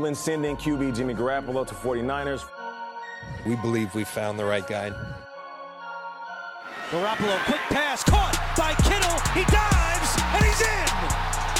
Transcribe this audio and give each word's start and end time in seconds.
England 0.00 0.16
sending 0.16 0.56
QB 0.56 0.96
Jimmy 0.96 1.12
Garoppolo 1.12 1.66
to 1.66 1.74
49ers. 1.74 2.46
We 3.44 3.54
believe 3.56 3.94
we 3.94 4.02
found 4.02 4.38
the 4.38 4.46
right 4.46 4.66
guy. 4.66 4.88
Garoppolo, 6.88 7.38
quick 7.44 7.60
pass, 7.68 8.02
caught 8.02 8.32
by 8.56 8.72
Kittle. 8.80 9.20
He 9.36 9.44
dives, 9.52 10.16
and 10.32 10.42
he's 10.42 10.62
in. 10.62 10.88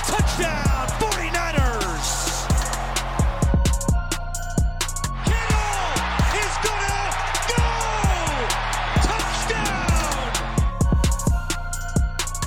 Touchdown, 0.09 0.89
49ers. 0.97 2.49
Kittle 5.29 5.93
is 6.41 6.57
gonna 6.65 7.13
go. 7.53 7.69
Touchdown. 9.61 10.33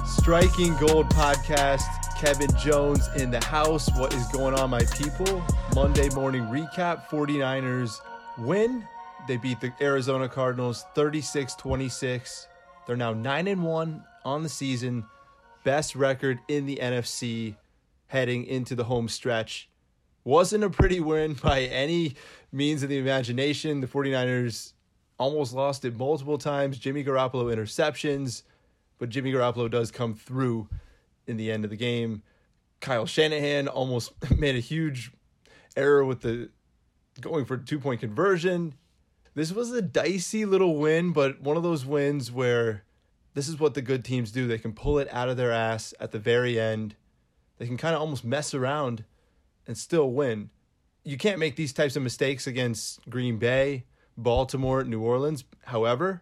Striking 0.08 0.74
Gold 0.78 1.08
podcast. 1.10 1.84
Kevin 2.20 2.50
Jones 2.58 3.10
in 3.18 3.30
the 3.30 3.44
house. 3.44 3.92
What 3.96 4.14
is 4.16 4.26
going 4.30 4.56
on, 4.56 4.70
my 4.72 4.86
people? 4.86 5.44
Monday 5.76 6.08
morning 6.10 6.44
recap 6.44 7.08
49ers 7.08 8.00
win. 8.38 8.88
They 9.28 9.38
beat 9.38 9.60
the 9.60 9.74
Arizona 9.82 10.30
Cardinals 10.30 10.86
36 10.94 11.56
26. 11.56 12.48
They're 12.86 12.96
now 12.96 13.14
9 13.14 13.48
and 13.48 13.64
1 13.64 14.04
on 14.24 14.44
the 14.44 14.50
season. 14.50 15.04
Best 15.64 15.96
record 15.96 16.40
in 16.48 16.68
the 16.68 16.78
NFC 16.80 17.56
heading 18.06 18.46
into 18.46 18.76
the 18.76 18.84
home 18.84 19.10
stretch. 19.10 19.68
Wasn't 20.24 20.64
a 20.64 20.70
pretty 20.70 21.00
win 21.00 21.34
by 21.44 21.62
any 21.62 22.16
means 22.52 22.84
of 22.84 22.90
the 22.90 23.00
imagination. 23.00 23.82
The 23.82 23.88
49ers 23.88 24.74
almost 25.18 25.54
lost 25.54 25.86
it 25.86 25.98
multiple 25.98 26.38
times. 26.38 26.78
Jimmy 26.78 27.04
Garoppolo 27.04 27.52
interceptions, 27.52 28.44
but 29.00 29.10
Jimmy 29.10 29.32
Garoppolo 29.32 29.72
does 29.72 29.90
come 29.90 30.14
through 30.14 30.70
in 31.26 31.38
the 31.38 31.52
end 31.52 31.64
of 31.64 31.72
the 31.72 31.78
game. 31.78 32.22
Kyle 32.80 33.08
Shanahan 33.08 33.68
almost 33.68 34.12
made 34.38 34.56
a 34.56 34.60
huge 34.60 35.12
error 35.76 36.04
with 36.06 36.22
the 36.22 36.50
going 37.22 37.46
for 37.46 37.58
two 37.58 37.80
point 37.80 38.00
conversion. 38.02 38.74
This 39.36 39.52
was 39.52 39.72
a 39.72 39.82
dicey 39.82 40.46
little 40.46 40.78
win, 40.78 41.12
but 41.12 41.42
one 41.42 41.58
of 41.58 41.64
those 41.64 41.86
wins 41.86 42.32
where 42.32 42.84
this 43.34 43.48
is 43.48 43.60
what 43.60 43.74
the 43.74 43.82
good 43.82 44.06
teams 44.06 44.32
do. 44.32 44.48
They 44.48 44.60
can 44.60 44.74
pull 44.74 45.00
it 45.00 45.08
out 45.12 45.30
of 45.30 45.38
their 45.38 45.52
ass 45.52 45.94
at 46.00 46.12
the 46.12 46.20
very 46.20 46.60
end. 46.60 46.96
They 47.58 47.66
can 47.66 47.78
kind 47.78 47.96
of 47.96 48.02
almost 48.02 48.24
mess 48.24 48.54
around 48.54 49.06
and 49.66 49.78
still 49.78 50.12
win. 50.12 50.50
You 51.04 51.18
can't 51.18 51.40
make 51.40 51.56
these 51.56 51.74
types 51.74 51.96
of 51.96 52.04
mistakes 52.04 52.48
against 52.48 53.08
Green 53.10 53.38
Bay, 53.38 53.86
Baltimore, 54.18 54.84
New 54.84 55.02
Orleans. 55.02 55.44
However, 55.66 56.22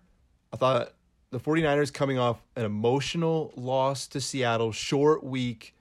I 0.54 0.58
thought 0.58 0.94
the 1.32 1.40
49ers 1.40 1.94
coming 1.94 2.18
off 2.18 2.42
an 2.56 2.66
emotional 2.66 3.54
loss 3.56 4.08
to 4.08 4.22
Seattle, 4.22 4.72
short 4.72 5.24
week, 5.24 5.76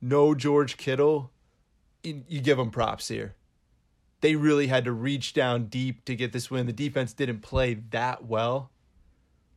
no 0.00 0.34
George 0.34 0.76
Kittle, 0.76 1.31
you, 2.02 2.40
give 2.40 2.58
them 2.58 2.70
props 2.70 3.08
here. 3.08 3.34
They 4.20 4.36
really 4.36 4.68
had 4.68 4.84
to 4.84 4.92
reach 4.92 5.32
down 5.32 5.66
deep 5.66 6.04
to 6.04 6.14
get 6.14 6.32
this 6.32 6.50
win. 6.50 6.66
The 6.66 6.72
defense 6.72 7.12
didn't 7.12 7.40
play 7.40 7.74
that 7.90 8.24
well. 8.24 8.70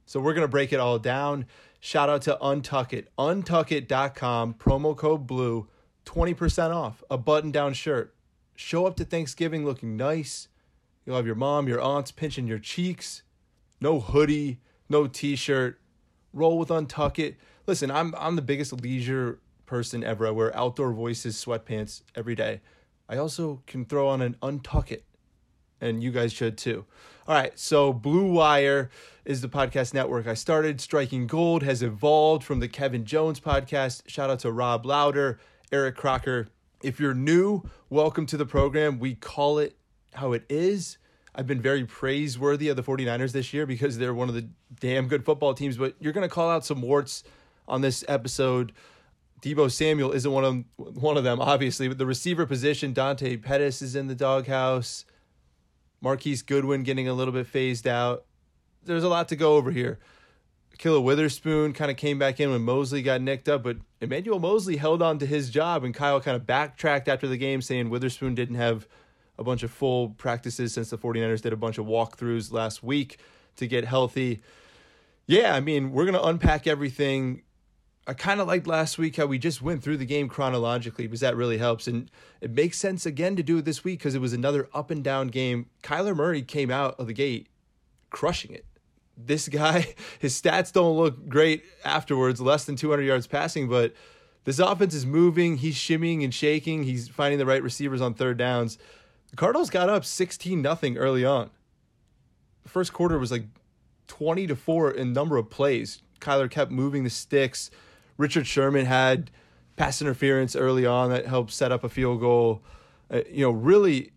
So 0.06 0.20
we're 0.20 0.34
going 0.34 0.46
to 0.46 0.52
break 0.52 0.74
it 0.74 0.80
all 0.80 1.00
down. 1.00 1.46
Shout 1.80 2.10
out 2.10 2.24
to 2.24 2.38
Untuckit. 2.42 3.08
Untuckit.com, 3.18 4.56
promo 4.56 4.96
code 4.96 5.28
BLUE, 5.28 5.68
20% 6.06 6.76
off 6.76 7.04
a 7.10 7.18
button 7.18 7.52
down 7.52 7.74
shirt. 7.74 8.16
Show 8.56 8.86
up 8.86 8.96
to 8.98 9.06
Thanksgiving 9.06 9.66
looking 9.66 9.98
nice. 9.98 10.48
You'll 11.06 11.16
have 11.16 11.26
your 11.26 11.36
mom, 11.36 11.68
your 11.68 11.82
aunts 11.82 12.12
pinching 12.12 12.48
your 12.48 12.60
cheeks. 12.60 13.22
No 13.82 14.00
hoodie, 14.00 14.60
no 14.90 15.08
t-shirt. 15.08 15.80
Roll 16.34 16.58
with 16.58 16.70
Untuckit. 16.70 17.36
Listen, 17.68 17.92
I'm 17.92 18.14
I'm 18.18 18.36
the 18.36 18.42
biggest 18.42 18.74
leisure 18.82 19.40
person 19.66 20.04
ever. 20.04 20.28
I 20.28 20.32
wear 20.32 20.56
outdoor 20.56 20.94
voices 20.94 21.44
sweatpants 21.44 22.02
every 22.16 22.36
day. 22.36 22.62
I 23.08 23.18
also 23.18 23.62
can 23.68 23.86
throw 23.86 24.08
on 24.08 24.22
an 24.22 24.36
Untuckit, 24.42 25.04
and 25.80 26.04
you 26.04 26.12
guys 26.12 26.34
should 26.34 26.58
too. 26.58 26.86
All 27.28 27.36
right, 27.36 27.58
so 27.58 27.92
Blue 27.92 28.32
Wire 28.32 28.90
is 29.26 29.42
the 29.42 29.50
podcast 29.50 29.94
network 29.94 30.28
I 30.28 30.36
started. 30.36 30.80
Striking 30.80 31.28
Gold 31.28 31.64
has 31.64 31.82
evolved 31.82 32.44
from 32.44 32.60
the 32.60 32.68
Kevin 32.68 33.06
Jones 33.06 33.40
podcast. 33.40 34.04
Shout 34.08 34.30
out 34.30 34.40
to 34.40 34.52
Rob 34.52 34.86
Lowder, 34.86 35.40
Eric 35.72 35.96
Crocker. 35.96 36.48
If 36.84 37.00
you're 37.00 37.16
new, 37.16 37.64
welcome 37.90 38.26
to 38.28 38.38
the 38.38 38.46
program. 38.46 39.00
We 39.00 39.16
call 39.16 39.58
it 39.60 39.76
how 40.14 40.34
it 40.34 40.46
is. 40.50 40.98
I've 41.34 41.48
been 41.48 41.62
very 41.62 41.84
praiseworthy 41.86 42.70
of 42.70 42.76
the 42.76 42.84
49ers 42.84 43.34
this 43.34 43.54
year 43.54 43.66
because 43.66 43.98
they're 43.98 44.14
one 44.14 44.30
of 44.30 44.36
the 44.36 44.48
damn 44.80 45.08
good 45.08 45.26
football 45.26 45.54
teams, 45.54 45.78
but 45.78 45.96
you're 46.00 46.14
going 46.14 46.28
to 46.28 46.34
call 46.34 46.50
out 46.50 46.66
some 46.66 46.82
warts 46.82 47.24
on 47.68 47.82
this 47.82 48.06
episode. 48.08 48.72
Deebo 49.42 49.72
Samuel 49.72 50.12
isn't 50.12 50.32
one 50.32 50.44
of 50.44 50.52
them, 50.52 50.66
one 50.78 51.18
of 51.18 51.24
them, 51.24 51.40
obviously, 51.40 51.88
but 51.88 51.98
the 51.98 52.06
receiver 52.06 52.46
position, 52.46 52.94
Dante 52.94 53.38
Pettis 53.38 53.82
is 53.82 53.96
in 53.96 54.08
the 54.08 54.16
doghouse. 54.16 55.06
Marquise 56.02 56.42
Goodwin 56.42 56.84
getting 56.84 57.08
a 57.08 57.14
little 57.14 57.34
bit 57.34 57.48
phased 57.48 57.88
out. 57.88 58.26
There's 58.84 59.04
a 59.04 59.10
lot 59.10 59.28
to 59.30 59.36
go 59.36 59.56
over 59.56 59.72
here. 59.72 60.00
Ahkello 60.78 61.02
Witherspoon 61.02 61.74
kind 61.74 61.90
of 61.90 61.98
came 61.98 62.20
back 62.20 62.40
in 62.40 62.52
when 62.52 62.62
Moseley 62.62 63.02
got 63.02 63.22
nicked 63.22 63.48
up, 63.48 63.64
but 63.64 63.78
Emmanuel 64.02 64.40
Moseley 64.40 64.78
held 64.78 65.02
on 65.02 65.20
to 65.20 65.26
his 65.26 65.50
job, 65.50 65.84
and 65.84 65.94
Kyle 65.94 66.20
kind 66.20 66.36
of 66.36 66.46
backtracked 66.46 67.08
after 67.08 67.28
the 67.28 67.38
game, 67.38 67.62
saying 67.62 67.90
Witherspoon 67.90 68.36
didn't 68.36 68.56
have 68.56 68.88
a 69.38 69.44
bunch 69.44 69.64
of 69.64 69.72
full 69.72 70.10
practices 70.10 70.74
since 70.74 70.90
the 70.90 70.98
49ers 70.98 71.42
did 71.42 71.54
a 71.54 71.58
bunch 71.58 71.78
of 71.78 71.86
walkthroughs 71.86 72.52
last 72.52 72.84
week 72.84 73.20
to 73.56 73.68
get 73.68 73.86
healthy. 73.86 74.42
Yeah, 75.28 75.56
I 75.56 75.60
mean, 75.60 75.92
we're 75.92 76.06
going 76.06 76.14
to 76.14 76.24
unpack 76.24 76.68
everything. 76.68 77.42
I 78.08 78.14
kind 78.14 78.40
of 78.40 78.48
liked 78.48 78.68
last 78.68 78.98
week 78.98 79.16
how 79.16 79.26
we 79.26 79.40
just 79.40 79.62
went 79.62 79.82
through 79.82 79.98
the 79.98 80.06
game 80.06 80.30
chronologically 80.30 81.08
because 81.08 81.22
that 81.22 81.36
really 81.36 81.58
helps. 81.58 81.88
And 81.88 82.12
it 82.40 82.52
makes 82.52 82.78
sense 82.78 83.06
again 83.06 83.36
to 83.36 83.44
do 83.44 83.58
it 83.58 83.66
this 83.66 83.84
week 83.84 84.00
because 84.00 84.14
it 84.14 84.22
was 84.22 84.34
another 84.34 84.70
up 84.74 84.92
and 84.92 85.04
down 85.04 85.30
game. 85.30 85.68
Kyler 85.82 86.16
Murray 86.16 86.44
came 86.44 86.70
out 86.70 87.00
of 87.00 87.08
the 87.08 87.14
gate 87.14 87.48
crushing 88.12 88.54
it. 88.54 88.66
This 89.18 89.48
guy, 89.48 89.96
his 90.20 90.40
stats 90.40 90.72
don't 90.72 90.98
look 90.98 91.28
great 91.28 91.64
afterwards, 91.84 92.40
less 92.40 92.66
than 92.66 92.76
200 92.76 93.02
yards 93.02 93.28
passing, 93.28 93.68
but 93.68 93.94
this 94.44 94.60
offense 94.60 94.94
is 94.94 95.06
moving. 95.06 95.58
He's 95.58 95.76
shimmying 95.76 96.24
and 96.24 96.34
shaking. 96.34 96.84
He's 96.84 97.08
finding 97.08 97.40
the 97.40 97.46
right 97.46 97.64
receivers 97.64 98.02
on 98.02 98.14
third 98.14 98.38
downs. 98.38 98.78
The 99.32 99.36
Cardinals 99.36 99.72
got 99.72 99.90
up 99.90 100.06
16 100.06 100.62
nothing 100.62 100.98
early 100.98 101.26
on. 101.26 101.50
The 102.64 102.70
first 102.70 102.94
quarter 102.94 103.18
was 103.18 103.32
like 103.32 103.46
20 104.08 104.48
to 104.48 104.56
4 104.56 104.92
in 104.92 105.14
number 105.14 105.38
of 105.38 105.50
plays. 105.50 106.04
Kyler 106.22 106.50
kept 106.50 106.72
moving 106.72 107.04
the 107.04 107.10
sticks. 107.10 107.72
Richard 108.18 108.48
Sherman 108.48 108.86
had 108.86 109.32
pass 109.76 110.02
interference 110.02 110.56
early 110.56 110.86
on 110.86 111.10
that 111.10 111.26
helped 111.26 111.52
set 111.52 111.72
up 111.72 111.84
a 111.84 111.90
field 111.90 112.20
goal. 112.20 112.64
Uh, 113.12 113.22
you 113.30 113.42
know, 113.42 113.52
really 113.52 114.12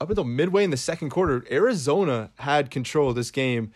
up 0.00 0.08
until 0.08 0.24
midway 0.24 0.64
in 0.64 0.70
the 0.70 0.76
second 0.76 1.10
quarter, 1.10 1.44
Arizona 1.50 2.30
had 2.38 2.70
control 2.70 3.10
of 3.10 3.16
this 3.16 3.30
game. 3.30 3.72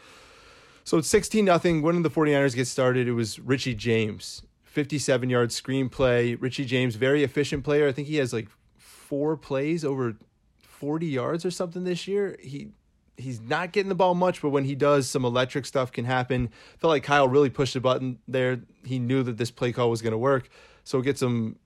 So 0.84 0.98
it's 0.98 1.08
16 1.08 1.44
nothing. 1.44 1.82
When 1.82 1.96
did 1.96 2.04
the 2.04 2.10
49ers 2.10 2.54
get 2.54 2.66
started, 2.66 3.08
it 3.08 3.12
was 3.12 3.38
Richie 3.38 3.74
James. 3.74 4.42
57 4.64 5.28
yard 5.28 5.50
screenplay. 5.50 6.36
Richie 6.40 6.64
James, 6.64 6.96
very 6.96 7.22
efficient 7.22 7.62
player. 7.62 7.88
I 7.88 7.92
think 7.92 8.08
he 8.08 8.16
has 8.16 8.32
like 8.32 8.48
four 8.78 9.36
plays 9.36 9.84
over 9.84 10.16
40 10.60 11.06
yards 11.06 11.44
or 11.44 11.50
something 11.50 11.84
this 11.84 12.08
year. 12.08 12.36
He 12.40 12.70
he's 13.17 13.41
not 13.41 13.73
getting 13.73 13.88
the 13.88 13.94
ball 13.94 14.14
much, 14.14 14.43
but 14.43 14.50
when 14.50 14.64
he 14.64 14.75
does, 14.75 15.09
some 15.09 15.25
electric 15.25 15.67
stuff 15.67 15.93
can 15.93 16.05
happen. 16.05 16.50
Felt 16.79 16.91
like 16.91 17.03
Kyle 17.03 17.29
really 17.29 17.50
pushed 17.50 17.75
the 17.75 17.81
button 17.81 18.19
there. 18.26 18.61
He 18.85 18.99
knew 18.99 19.23
that 19.23 19.37
this 19.37 19.50
play 19.50 19.73
call 19.73 19.91
was 19.91 20.03
going 20.03 20.12
to 20.12 20.19
work. 20.19 20.49
So 20.85 20.99
it 20.99 21.05
gets 21.05 21.23
him 21.23 21.56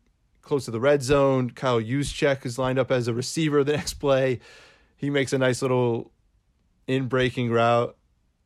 close 0.42 0.64
to 0.66 0.70
the 0.70 0.80
red 0.80 1.02
zone. 1.02 1.50
Kyle 1.50 1.80
Juszczyk 1.80 2.44
is 2.46 2.58
lined 2.58 2.78
up 2.78 2.90
as 2.90 3.08
a 3.08 3.14
receiver 3.14 3.64
the 3.64 3.72
next 3.76 3.94
play. 3.94 4.40
He 4.96 5.10
makes 5.10 5.32
a 5.32 5.38
nice 5.38 5.62
little 5.62 6.10
in 6.86 7.08
breaking 7.08 7.50
route. 7.50 7.96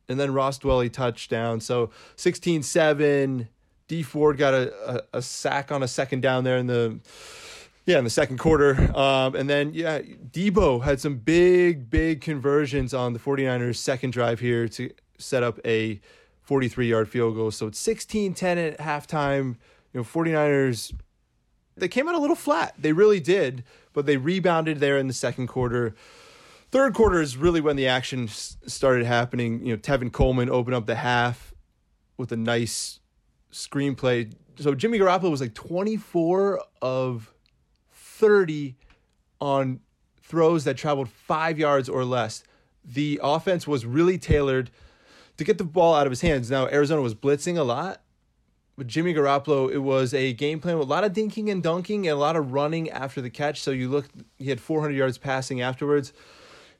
And 0.09 0.19
then 0.19 0.33
Ross 0.33 0.59
Dwelley 0.59 0.91
touchdown. 0.91 1.61
So 1.61 1.91
16 2.15 2.63
7. 2.63 3.47
Dee 3.87 4.03
Ford 4.03 4.37
got 4.37 4.53
a, 4.53 4.73
a, 5.13 5.17
a, 5.17 5.21
sack 5.21 5.69
on 5.69 5.83
a 5.83 5.87
second 5.87 6.21
down 6.21 6.45
there 6.45 6.55
in 6.55 6.67
the 6.67 6.99
yeah 7.85 7.97
in 7.97 8.03
the 8.03 8.09
second 8.09 8.37
quarter. 8.37 8.91
Um, 8.95 9.35
and 9.35 9.49
then 9.49 9.73
yeah, 9.73 9.99
Deebo 10.01 10.83
had 10.83 10.99
some 10.99 11.15
big, 11.17 11.89
big 11.89 12.21
conversions 12.21 12.93
on 12.93 13.13
the 13.13 13.19
49ers 13.19 13.77
second 13.77 14.11
drive 14.11 14.39
here 14.39 14.67
to 14.69 14.91
set 15.17 15.43
up 15.43 15.59
a 15.65 15.99
43 16.43 16.87
yard 16.87 17.09
field 17.09 17.35
goal. 17.35 17.51
So 17.51 17.67
it's 17.67 17.79
16 17.79 18.33
10 18.33 18.57
at 18.57 18.77
halftime. 18.79 19.55
You 19.93 19.99
know, 19.99 20.03
49ers 20.03 20.93
they 21.77 21.87
came 21.87 22.07
out 22.07 22.15
a 22.15 22.19
little 22.19 22.35
flat. 22.35 22.75
They 22.77 22.93
really 22.93 23.19
did, 23.19 23.63
but 23.93 24.05
they 24.05 24.17
rebounded 24.17 24.79
there 24.79 24.97
in 24.97 25.07
the 25.07 25.13
second 25.13 25.47
quarter. 25.47 25.95
Third 26.71 26.93
quarter 26.93 27.21
is 27.21 27.35
really 27.35 27.59
when 27.59 27.75
the 27.75 27.87
action 27.87 28.27
started 28.27 29.05
happening. 29.05 29.65
You 29.65 29.73
know, 29.73 29.77
Tevin 29.77 30.11
Coleman 30.11 30.49
opened 30.49 30.75
up 30.75 30.85
the 30.85 30.95
half 30.95 31.53
with 32.17 32.31
a 32.31 32.37
nice 32.37 32.99
screenplay. 33.51 34.33
So 34.57 34.75
Jimmy 34.75 34.99
Garoppolo 34.99 35.31
was 35.31 35.41
like 35.41 35.53
24 35.53 36.63
of 36.81 37.30
30 38.21 38.75
on 39.41 39.79
throws 40.21 40.63
that 40.63 40.77
traveled 40.77 41.09
five 41.09 41.57
yards 41.57 41.89
or 41.89 42.05
less. 42.05 42.43
The 42.85 43.19
offense 43.21 43.67
was 43.67 43.85
really 43.85 44.19
tailored 44.19 44.69
to 45.37 45.43
get 45.43 45.57
the 45.57 45.63
ball 45.63 45.95
out 45.95 46.05
of 46.05 46.11
his 46.11 46.21
hands. 46.21 46.51
Now, 46.51 46.67
Arizona 46.67 47.01
was 47.01 47.15
blitzing 47.15 47.57
a 47.57 47.63
lot, 47.63 48.01
with 48.77 48.87
Jimmy 48.87 49.13
Garoppolo, 49.13 49.71
it 49.71 49.79
was 49.79 50.13
a 50.13 50.33
game 50.33 50.59
plan 50.59 50.79
with 50.79 50.87
a 50.87 50.89
lot 50.89 51.03
of 51.03 51.13
dinking 51.13 51.51
and 51.51 51.61
dunking 51.61 52.07
and 52.07 52.17
a 52.17 52.19
lot 52.19 52.35
of 52.35 52.51
running 52.51 52.89
after 52.89 53.21
the 53.21 53.29
catch. 53.29 53.61
So 53.61 53.69
you 53.69 53.89
look, 53.89 54.07
he 54.39 54.49
had 54.49 54.59
400 54.59 54.95
yards 54.95 55.17
passing 55.17 55.61
afterwards. 55.61 56.13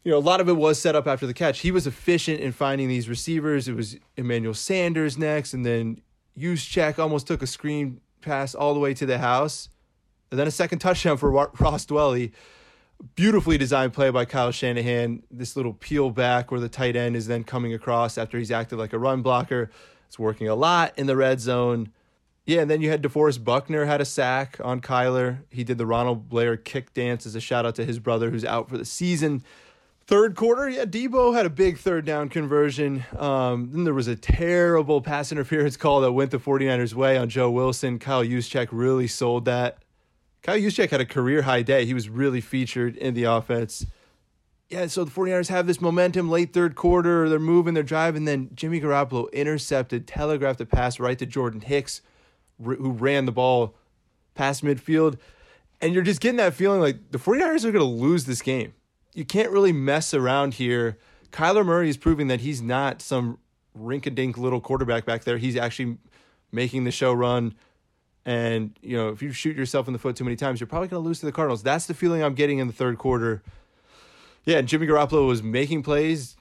You 0.03 0.11
know, 0.11 0.17
a 0.17 0.19
lot 0.19 0.41
of 0.41 0.49
it 0.49 0.57
was 0.57 0.79
set 0.79 0.95
up 0.95 1.05
after 1.05 1.27
the 1.27 1.33
catch. 1.33 1.59
He 1.59 1.71
was 1.71 1.85
efficient 1.85 2.39
in 2.39 2.53
finding 2.53 2.87
these 2.87 3.07
receivers. 3.07 3.67
It 3.67 3.75
was 3.75 3.97
Emmanuel 4.17 4.55
Sanders 4.55 5.15
next, 5.17 5.53
and 5.53 5.63
then 5.63 6.01
Juszczyk 6.35 6.97
almost 6.97 7.27
took 7.27 7.43
a 7.43 7.47
screen 7.47 8.01
pass 8.21 8.55
all 8.55 8.73
the 8.73 8.79
way 8.79 8.95
to 8.95 9.05
the 9.05 9.19
house. 9.19 9.69
And 10.31 10.39
then 10.39 10.47
a 10.47 10.51
second 10.51 10.79
touchdown 10.79 11.17
for 11.17 11.29
Ross 11.29 11.85
Dwelley. 11.85 12.31
Beautifully 13.15 13.57
designed 13.57 13.93
play 13.93 14.09
by 14.11 14.25
Kyle 14.25 14.51
Shanahan. 14.51 15.23
This 15.29 15.55
little 15.55 15.73
peel 15.73 16.09
back 16.09 16.51
where 16.51 16.59
the 16.59 16.69
tight 16.69 16.95
end 16.95 17.15
is 17.15 17.27
then 17.27 17.43
coming 17.43 17.73
across 17.73 18.17
after 18.17 18.37
he's 18.37 18.51
acted 18.51 18.77
like 18.77 18.93
a 18.93 18.99
run 18.99 19.21
blocker. 19.21 19.71
It's 20.07 20.19
working 20.19 20.47
a 20.47 20.55
lot 20.55 20.93
in 20.97 21.07
the 21.07 21.15
red 21.15 21.39
zone. 21.39 21.91
Yeah, 22.45 22.61
and 22.61 22.71
then 22.71 22.81
you 22.81 22.89
had 22.89 23.01
DeForest 23.01 23.43
Buckner 23.43 23.85
had 23.85 24.01
a 24.01 24.05
sack 24.05 24.57
on 24.63 24.81
Kyler. 24.81 25.39
He 25.49 25.63
did 25.63 25.77
the 25.77 25.85
Ronald 25.85 26.27
Blair 26.27 26.57
kick 26.57 26.93
dance 26.93 27.25
as 27.25 27.35
a 27.35 27.41
shout 27.41 27.65
out 27.65 27.75
to 27.75 27.85
his 27.85 27.99
brother 27.99 28.29
who's 28.29 28.45
out 28.45 28.69
for 28.69 28.77
the 28.77 28.85
season. 28.85 29.43
Third 30.07 30.35
quarter, 30.35 30.67
yeah, 30.67 30.85
Deebo 30.85 31.33
had 31.33 31.45
a 31.45 31.49
big 31.49 31.77
third 31.77 32.03
down 32.05 32.29
conversion. 32.29 33.05
Um, 33.17 33.69
then 33.71 33.83
there 33.83 33.93
was 33.93 34.07
a 34.07 34.15
terrible 34.15 35.01
pass 35.01 35.31
interference 35.31 35.77
call 35.77 36.01
that 36.01 36.11
went 36.11 36.31
the 36.31 36.39
49ers' 36.39 36.93
way 36.93 37.17
on 37.17 37.29
Joe 37.29 37.49
Wilson. 37.49 37.99
Kyle 37.99 38.23
Juszczyk 38.23 38.67
really 38.71 39.07
sold 39.07 39.45
that. 39.45 39.77
Kyle 40.41 40.57
Juszczyk 40.57 40.89
had 40.89 41.01
a 41.01 41.05
career 41.05 41.43
high 41.43 41.61
day. 41.61 41.85
He 41.85 41.93
was 41.93 42.09
really 42.09 42.41
featured 42.41 42.95
in 42.97 43.13
the 43.13 43.23
offense 43.25 43.85
yeah, 44.71 44.87
so 44.87 45.03
the 45.03 45.11
49ers 45.11 45.49
have 45.49 45.67
this 45.67 45.81
momentum 45.81 46.29
late 46.29 46.53
third 46.53 46.75
quarter. 46.75 47.27
They're 47.27 47.39
moving, 47.39 47.73
they're 47.73 47.83
driving. 47.83 48.23
Then 48.23 48.49
Jimmy 48.53 48.79
Garoppolo 48.79 49.31
intercepted, 49.33 50.07
telegraphed 50.07 50.61
a 50.61 50.65
pass 50.65 50.97
right 50.97 51.19
to 51.19 51.25
Jordan 51.25 51.59
Hicks, 51.59 52.01
who 52.63 52.91
ran 52.91 53.25
the 53.25 53.33
ball 53.33 53.75
past 54.33 54.63
midfield. 54.63 55.19
And 55.81 55.93
you're 55.93 56.03
just 56.03 56.21
getting 56.21 56.37
that 56.37 56.53
feeling 56.53 56.79
like 56.79 57.11
the 57.11 57.17
49ers 57.17 57.65
are 57.65 57.73
going 57.73 57.83
to 57.83 57.83
lose 57.83 58.23
this 58.23 58.41
game. 58.41 58.73
You 59.13 59.25
can't 59.25 59.51
really 59.51 59.73
mess 59.73 60.13
around 60.13 60.53
here. 60.53 60.97
Kyler 61.31 61.65
Murray 61.65 61.89
is 61.89 61.97
proving 61.97 62.27
that 62.27 62.39
he's 62.39 62.61
not 62.61 63.01
some 63.01 63.39
rink 63.75 64.05
a 64.05 64.09
dink 64.09 64.37
little 64.37 64.61
quarterback 64.61 65.03
back 65.03 65.25
there. 65.25 65.37
He's 65.37 65.57
actually 65.57 65.97
making 66.49 66.85
the 66.85 66.91
show 66.91 67.11
run. 67.11 67.55
And, 68.25 68.77
you 68.81 68.95
know, 68.95 69.09
if 69.09 69.21
you 69.21 69.31
shoot 69.31 69.55
yourself 69.55 69.87
in 69.87 69.93
the 69.93 69.99
foot 69.99 70.15
too 70.15 70.23
many 70.23 70.35
times, 70.35 70.59
you're 70.59 70.67
probably 70.67 70.87
going 70.87 71.01
to 71.01 71.07
lose 71.07 71.19
to 71.21 71.25
the 71.25 71.31
Cardinals. 71.31 71.63
That's 71.63 71.87
the 71.87 71.93
feeling 71.93 72.23
I'm 72.23 72.35
getting 72.35 72.59
in 72.59 72.67
the 72.67 72.73
third 72.73 72.97
quarter. 72.97 73.41
Yeah, 74.45 74.57
and 74.57 74.67
Jimmy 74.67 74.87
Garoppolo 74.87 75.27
was 75.27 75.41
making 75.41 75.83
plays 75.83 76.35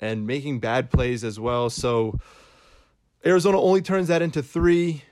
and 0.00 0.26
making 0.26 0.60
bad 0.60 0.90
plays 0.90 1.22
as 1.22 1.38
well. 1.38 1.70
So 1.70 2.18
Arizona 3.24 3.60
only 3.60 3.82
turns 3.82 4.08
that 4.08 4.22
into 4.22 4.42
three. 4.42 5.04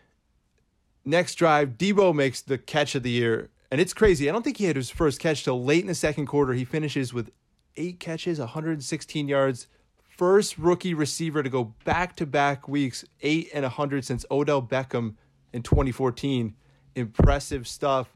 Next 1.05 1.37
drive, 1.37 1.79
Deebo 1.79 2.15
makes 2.15 2.43
the 2.43 2.59
catch 2.59 2.95
of 2.95 3.03
the 3.03 3.11
year. 3.11 3.51
And 3.71 3.81
it's 3.81 3.95
crazy. 3.95 4.29
I 4.29 4.33
don't 4.33 4.43
think 4.43 4.57
he 4.57 4.65
had 4.65 4.77
his 4.77 4.91
first 4.91 5.21
catch 5.21 5.45
till 5.45 5.63
late 5.63 5.81
in 5.81 5.87
the 5.87 5.95
second 5.95 6.27
quarter. 6.27 6.55
He 6.55 6.65
finishes 6.65 7.15
with 7.15 7.31
eight 7.77 8.01
catches, 8.01 8.39
116 8.39 9.29
yards. 9.29 9.69
First 10.17 10.59
rookie 10.59 10.93
receiver 10.93 11.43
to 11.43 11.49
go 11.49 11.75
back 11.85 12.17
to 12.17 12.27
back 12.27 12.69
weeks, 12.69 13.05
eight 13.23 13.49
and 13.55 13.63
100 13.63 14.05
since 14.05 14.27
Odell 14.31 14.61
Beckham 14.61 15.15
in 15.53 15.63
2014. 15.63 16.55
Impressive 16.95 17.67
stuff. 17.69 18.09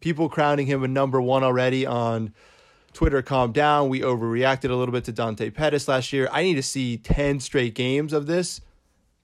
People 0.00 0.28
crowning 0.28 0.66
him 0.66 0.84
a 0.84 0.88
number 0.88 1.20
one 1.20 1.42
already 1.42 1.86
on 1.86 2.34
Twitter 2.92 3.22
Calm 3.22 3.52
down. 3.52 3.88
We 3.88 4.00
overreacted 4.00 4.70
a 4.70 4.74
little 4.74 4.92
bit 4.92 5.04
to 5.04 5.12
Dante 5.12 5.50
Pettis 5.50 5.88
last 5.88 6.12
year. 6.12 6.28
I 6.30 6.42
need 6.42 6.54
to 6.54 6.62
see 6.62 6.96
10 6.96 7.40
straight 7.40 7.74
games 7.74 8.12
of 8.12 8.26
this. 8.26 8.60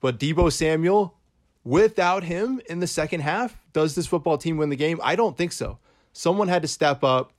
But 0.01 0.19
Deebo 0.19 0.51
Samuel, 0.51 1.15
without 1.63 2.23
him 2.23 2.61
in 2.69 2.79
the 2.79 2.87
second 2.87 3.21
half, 3.21 3.57
does 3.73 3.95
this 3.95 4.07
football 4.07 4.37
team 4.37 4.57
win 4.57 4.69
the 4.69 4.75
game? 4.75 4.99
I 5.03 5.15
don't 5.15 5.37
think 5.37 5.51
so. 5.51 5.77
Someone 6.13 6.47
had 6.47 6.63
to 6.63 6.67
step 6.67 7.03
up. 7.03 7.31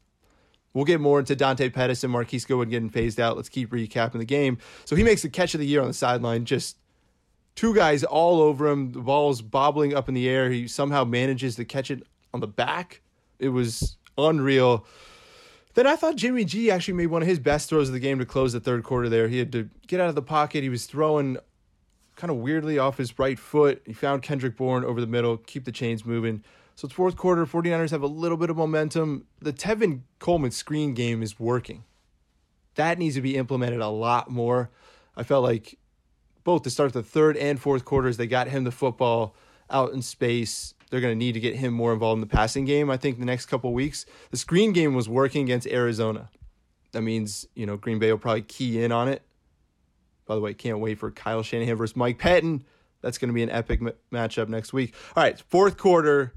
We'll 0.72 0.86
get 0.86 1.00
more 1.00 1.18
into 1.18 1.36
Dante 1.36 1.68
Pettis 1.68 2.02
and 2.02 2.12
Marquise 2.12 2.46
Goodwin 2.46 2.70
getting 2.70 2.88
phased 2.88 3.20
out. 3.20 3.36
Let's 3.36 3.50
keep 3.50 3.70
recapping 3.70 4.18
the 4.18 4.24
game. 4.24 4.56
So 4.86 4.96
he 4.96 5.02
makes 5.02 5.20
the 5.20 5.28
catch 5.28 5.52
of 5.52 5.60
the 5.60 5.66
year 5.66 5.82
on 5.82 5.88
the 5.88 5.92
sideline. 5.92 6.46
Just 6.46 6.78
two 7.54 7.74
guys 7.74 8.04
all 8.04 8.40
over 8.40 8.68
him. 8.68 8.92
The 8.92 9.00
ball's 9.00 9.42
bobbling 9.42 9.94
up 9.94 10.08
in 10.08 10.14
the 10.14 10.28
air. 10.28 10.50
He 10.50 10.68
somehow 10.68 11.04
manages 11.04 11.56
to 11.56 11.64
catch 11.64 11.90
it 11.90 12.02
on 12.32 12.40
the 12.40 12.46
back. 12.46 13.02
It 13.38 13.50
was 13.50 13.96
unreal. 14.16 14.86
Then 15.74 15.86
I 15.86 15.96
thought 15.96 16.16
Jimmy 16.16 16.44
G 16.44 16.70
actually 16.70 16.94
made 16.94 17.06
one 17.06 17.22
of 17.22 17.28
his 17.28 17.38
best 17.38 17.68
throws 17.68 17.88
of 17.88 17.94
the 17.94 18.00
game 18.00 18.18
to 18.18 18.26
close 18.26 18.52
the 18.52 18.60
third 18.60 18.84
quarter 18.84 19.08
there. 19.08 19.28
He 19.28 19.38
had 19.38 19.52
to 19.52 19.70
get 19.86 20.00
out 20.00 20.08
of 20.08 20.14
the 20.14 20.22
pocket. 20.22 20.62
He 20.62 20.68
was 20.68 20.86
throwing 20.86 21.38
kind 22.16 22.30
of 22.30 22.36
weirdly 22.36 22.78
off 22.78 22.98
his 22.98 23.18
right 23.18 23.38
foot. 23.38 23.82
He 23.86 23.92
found 23.94 24.22
Kendrick 24.22 24.56
Bourne 24.56 24.84
over 24.84 25.00
the 25.00 25.06
middle, 25.06 25.38
keep 25.38 25.64
the 25.64 25.72
chains 25.72 26.04
moving. 26.04 26.44
So 26.74 26.86
it's 26.86 26.94
fourth 26.94 27.16
quarter, 27.16 27.46
49ers 27.46 27.90
have 27.90 28.02
a 28.02 28.06
little 28.06 28.36
bit 28.36 28.50
of 28.50 28.56
momentum. 28.56 29.26
The 29.40 29.52
Tevin 29.52 30.02
Coleman 30.18 30.50
screen 30.50 30.94
game 30.94 31.22
is 31.22 31.40
working. 31.40 31.84
That 32.74 32.98
needs 32.98 33.14
to 33.16 33.20
be 33.20 33.36
implemented 33.36 33.80
a 33.80 33.88
lot 33.88 34.30
more. 34.30 34.70
I 35.16 35.22
felt 35.22 35.44
like 35.44 35.78
both 36.44 36.62
to 36.62 36.70
start 36.70 36.92
the 36.92 37.02
third 37.02 37.36
and 37.36 37.60
fourth 37.60 37.84
quarters, 37.84 38.16
they 38.16 38.26
got 38.26 38.48
him 38.48 38.64
the 38.64 38.70
football 38.70 39.34
out 39.70 39.92
in 39.92 40.02
space 40.02 40.74
they're 40.92 41.00
going 41.00 41.12
to 41.12 41.18
need 41.18 41.32
to 41.32 41.40
get 41.40 41.56
him 41.56 41.72
more 41.72 41.94
involved 41.94 42.18
in 42.18 42.20
the 42.20 42.26
passing 42.26 42.66
game. 42.66 42.90
I 42.90 42.98
think 42.98 43.18
the 43.18 43.24
next 43.24 43.46
couple 43.46 43.72
weeks, 43.72 44.04
the 44.30 44.36
screen 44.36 44.74
game 44.74 44.92
was 44.94 45.08
working 45.08 45.42
against 45.42 45.66
Arizona. 45.66 46.28
That 46.92 47.00
means 47.00 47.46
you 47.54 47.64
know 47.64 47.78
Green 47.78 47.98
Bay 47.98 48.12
will 48.12 48.18
probably 48.18 48.42
key 48.42 48.84
in 48.84 48.92
on 48.92 49.08
it. 49.08 49.22
By 50.26 50.34
the 50.34 50.42
way, 50.42 50.52
can't 50.52 50.80
wait 50.80 50.98
for 50.98 51.10
Kyle 51.10 51.42
Shanahan 51.42 51.76
versus 51.76 51.96
Mike 51.96 52.18
Pettine. 52.18 52.64
That's 53.00 53.16
going 53.16 53.30
to 53.30 53.34
be 53.34 53.42
an 53.42 53.48
epic 53.48 53.80
m- 53.80 53.92
matchup 54.12 54.50
next 54.50 54.74
week. 54.74 54.94
All 55.16 55.22
right, 55.22 55.40
fourth 55.48 55.78
quarter. 55.78 56.34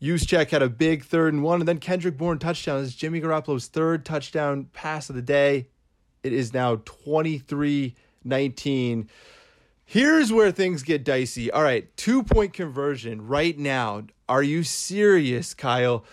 Juszczyk 0.00 0.50
had 0.50 0.62
a 0.62 0.68
big 0.68 1.04
third 1.04 1.34
and 1.34 1.42
one, 1.42 1.60
and 1.60 1.66
then 1.66 1.78
Kendrick 1.78 2.16
Bourne 2.16 2.38
touchdown. 2.38 2.80
This 2.80 2.90
is 2.90 2.94
Jimmy 2.94 3.20
Garoppolo's 3.20 3.66
third 3.66 4.04
touchdown 4.04 4.68
pass 4.72 5.10
of 5.10 5.16
the 5.16 5.22
day. 5.22 5.66
It 6.22 6.32
is 6.32 6.54
now 6.54 6.80
23 6.84 7.96
19. 8.26 9.08
Here's 9.84 10.32
where 10.32 10.50
things 10.50 10.82
get 10.82 11.04
dicey. 11.04 11.50
All 11.50 11.62
right, 11.62 11.94
two 11.96 12.24
point 12.24 12.52
conversion 12.52 13.26
right 13.26 13.56
now. 13.56 14.02
Are 14.28 14.42
you 14.42 14.64
serious, 14.64 15.54
Kyle? 15.54 16.04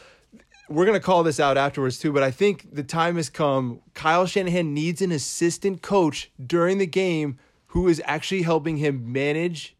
We're 0.69 0.85
going 0.85 0.99
to 0.99 1.05
call 1.05 1.23
this 1.23 1.39
out 1.39 1.57
afterwards 1.57 1.97
too, 1.97 2.13
but 2.13 2.23
I 2.23 2.29
think 2.31 2.73
the 2.73 2.83
time 2.83 3.15
has 3.15 3.29
come. 3.29 3.81
Kyle 3.95 4.27
Shanahan 4.27 4.73
needs 4.73 5.01
an 5.01 5.11
assistant 5.11 5.81
coach 5.81 6.31
during 6.45 6.77
the 6.77 6.85
game 6.85 7.39
who 7.67 7.87
is 7.87 8.01
actually 8.05 8.43
helping 8.43 8.77
him 8.77 9.11
manage 9.11 9.75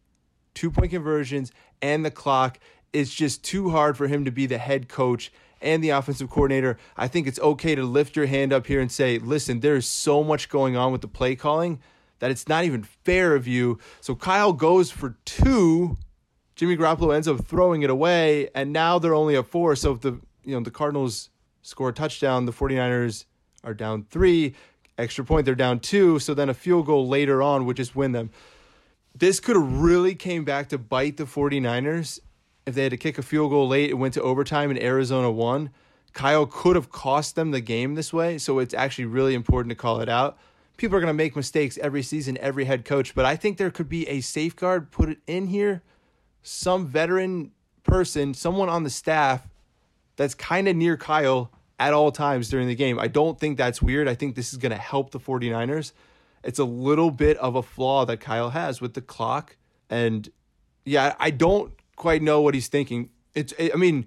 two 0.54 0.70
point 0.70 0.90
conversions 0.90 1.52
and 1.80 2.04
the 2.04 2.10
clock. 2.10 2.58
It's 2.92 3.14
just 3.14 3.44
too 3.44 3.70
hard 3.70 3.96
for 3.96 4.08
him 4.08 4.24
to 4.24 4.32
be 4.32 4.46
the 4.46 4.58
head 4.58 4.88
coach 4.88 5.32
and 5.60 5.82
the 5.82 5.90
offensive 5.90 6.30
coordinator. 6.30 6.78
I 6.96 7.06
think 7.06 7.28
it's 7.28 7.38
okay 7.38 7.76
to 7.76 7.84
lift 7.84 8.16
your 8.16 8.26
hand 8.26 8.52
up 8.52 8.66
here 8.66 8.80
and 8.80 8.90
say, 8.90 9.18
listen, 9.18 9.60
there's 9.60 9.86
so 9.86 10.24
much 10.24 10.48
going 10.48 10.76
on 10.76 10.90
with 10.90 11.00
the 11.00 11.08
play 11.08 11.36
calling 11.36 11.80
that 12.24 12.30
it's 12.30 12.48
not 12.48 12.64
even 12.64 12.82
fair 12.82 13.34
of 13.34 13.46
you. 13.46 13.78
So 14.00 14.14
Kyle 14.14 14.54
goes 14.54 14.90
for 14.90 15.18
two. 15.26 15.98
Jimmy 16.56 16.74
Garoppolo 16.74 17.14
ends 17.14 17.28
up 17.28 17.44
throwing 17.44 17.82
it 17.82 17.90
away, 17.90 18.48
and 18.54 18.72
now 18.72 18.98
they're 18.98 19.14
only 19.14 19.36
at 19.36 19.46
four. 19.46 19.76
So 19.76 19.92
if 19.92 20.00
the 20.00 20.18
you 20.42 20.54
know 20.54 20.60
the 20.60 20.70
Cardinals 20.70 21.28
score 21.60 21.90
a 21.90 21.92
touchdown, 21.92 22.46
the 22.46 22.52
49ers 22.52 23.26
are 23.62 23.74
down 23.74 24.06
three. 24.08 24.54
Extra 24.96 25.22
point, 25.22 25.44
they're 25.44 25.54
down 25.54 25.80
two. 25.80 26.18
So 26.18 26.32
then 26.32 26.48
a 26.48 26.54
field 26.54 26.86
goal 26.86 27.06
later 27.06 27.42
on 27.42 27.66
would 27.66 27.76
just 27.76 27.94
win 27.94 28.12
them. 28.12 28.30
This 29.14 29.38
could 29.38 29.56
have 29.56 29.82
really 29.82 30.14
came 30.14 30.44
back 30.44 30.70
to 30.70 30.78
bite 30.78 31.18
the 31.18 31.24
49ers 31.24 32.20
if 32.64 32.74
they 32.74 32.84
had 32.84 32.92
to 32.92 32.96
kick 32.96 33.18
a 33.18 33.22
field 33.22 33.50
goal 33.50 33.68
late. 33.68 33.90
It 33.90 33.98
went 33.98 34.14
to 34.14 34.22
overtime 34.22 34.70
and 34.70 34.82
Arizona 34.82 35.30
won. 35.30 35.68
Kyle 36.14 36.46
could 36.46 36.74
have 36.74 36.90
cost 36.90 37.34
them 37.34 37.50
the 37.50 37.60
game 37.60 37.96
this 37.96 38.14
way. 38.14 38.38
So 38.38 38.60
it's 38.60 38.72
actually 38.72 39.04
really 39.04 39.34
important 39.34 39.68
to 39.72 39.76
call 39.76 40.00
it 40.00 40.08
out 40.08 40.38
people 40.76 40.96
are 40.96 41.00
going 41.00 41.08
to 41.08 41.14
make 41.14 41.36
mistakes 41.36 41.78
every 41.78 42.02
season, 42.02 42.36
every 42.38 42.64
head 42.64 42.84
coach, 42.84 43.14
but 43.14 43.24
I 43.24 43.36
think 43.36 43.58
there 43.58 43.70
could 43.70 43.88
be 43.88 44.08
a 44.08 44.20
safeguard 44.20 44.90
put 44.90 45.08
it 45.08 45.18
in 45.26 45.46
here. 45.48 45.82
Some 46.42 46.86
veteran 46.86 47.52
person, 47.84 48.34
someone 48.34 48.68
on 48.68 48.82
the 48.82 48.90
staff 48.90 49.48
that's 50.16 50.34
kind 50.34 50.68
of 50.68 50.76
near 50.76 50.96
Kyle 50.96 51.50
at 51.78 51.92
all 51.92 52.12
times 52.12 52.48
during 52.48 52.68
the 52.68 52.74
game. 52.74 52.98
I 52.98 53.08
don't 53.08 53.38
think 53.38 53.58
that's 53.58 53.82
weird. 53.82 54.08
I 54.08 54.14
think 54.14 54.36
this 54.36 54.52
is 54.52 54.58
going 54.58 54.72
to 54.72 54.78
help 54.78 55.10
the 55.10 55.20
49ers. 55.20 55.92
It's 56.42 56.58
a 56.58 56.64
little 56.64 57.10
bit 57.10 57.36
of 57.38 57.56
a 57.56 57.62
flaw 57.62 58.04
that 58.04 58.20
Kyle 58.20 58.50
has 58.50 58.80
with 58.80 58.94
the 58.94 59.00
clock. 59.00 59.56
And 59.88 60.28
yeah, 60.84 61.14
I 61.18 61.30
don't 61.30 61.72
quite 61.96 62.22
know 62.22 62.40
what 62.40 62.54
he's 62.54 62.68
thinking. 62.68 63.10
It's, 63.34 63.54
I 63.58 63.76
mean, 63.76 64.06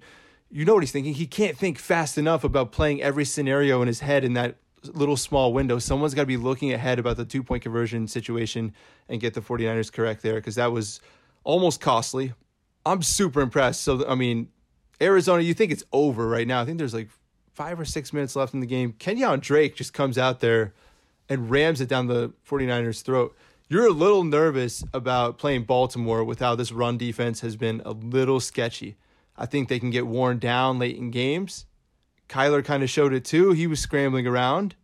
you 0.50 0.64
know 0.64 0.74
what 0.74 0.82
he's 0.82 0.92
thinking. 0.92 1.14
He 1.14 1.26
can't 1.26 1.56
think 1.56 1.78
fast 1.78 2.16
enough 2.16 2.44
about 2.44 2.72
playing 2.72 3.02
every 3.02 3.24
scenario 3.24 3.82
in 3.82 3.88
his 3.88 4.00
head 4.00 4.24
in 4.24 4.34
that 4.34 4.56
little 4.84 5.16
small 5.16 5.52
window. 5.52 5.78
Someone's 5.78 6.14
got 6.14 6.22
to 6.22 6.26
be 6.26 6.36
looking 6.36 6.72
ahead 6.72 6.98
about 6.98 7.16
the 7.16 7.24
two 7.24 7.42
point 7.42 7.62
conversion 7.62 8.06
situation 8.08 8.72
and 9.08 9.20
get 9.20 9.34
the 9.34 9.40
49ers 9.40 9.92
correct 9.92 10.22
there 10.22 10.34
because 10.34 10.56
that 10.56 10.72
was 10.72 11.00
almost 11.44 11.80
costly. 11.80 12.32
I'm 12.86 13.02
super 13.02 13.40
impressed. 13.40 13.82
So, 13.82 14.06
I 14.08 14.14
mean, 14.14 14.48
Arizona, 15.00 15.42
you 15.42 15.54
think 15.54 15.72
it's 15.72 15.84
over 15.92 16.26
right 16.26 16.46
now. 16.46 16.60
I 16.60 16.64
think 16.64 16.78
there's 16.78 16.94
like 16.94 17.10
five 17.54 17.78
or 17.78 17.84
six 17.84 18.12
minutes 18.12 18.36
left 18.36 18.54
in 18.54 18.60
the 18.60 18.66
game. 18.66 18.92
Kenyan 18.94 19.40
Drake 19.40 19.74
just 19.74 19.92
comes 19.92 20.16
out 20.16 20.40
there 20.40 20.72
and 21.28 21.50
rams 21.50 21.80
it 21.80 21.88
down 21.88 22.06
the 22.06 22.32
49ers' 22.48 23.02
throat. 23.02 23.36
You're 23.68 23.86
a 23.86 23.92
little 23.92 24.24
nervous 24.24 24.82
about 24.94 25.36
playing 25.36 25.64
Baltimore 25.64 26.24
with 26.24 26.38
how 26.38 26.54
this 26.54 26.72
run 26.72 26.96
defense 26.96 27.40
has 27.40 27.56
been 27.56 27.82
a 27.84 27.90
little 27.90 28.40
sketchy. 28.40 28.96
I 29.36 29.46
think 29.46 29.68
they 29.68 29.78
can 29.78 29.90
get 29.90 30.06
worn 30.06 30.38
down 30.38 30.78
late 30.78 30.96
in 30.96 31.10
games. 31.10 31.66
Kyler 32.28 32.64
kind 32.64 32.82
of 32.82 32.90
showed 32.90 33.12
it 33.12 33.24
too. 33.24 33.52
He 33.52 33.66
was 33.66 33.80
scrambling 33.80 34.26
around, 34.26 34.74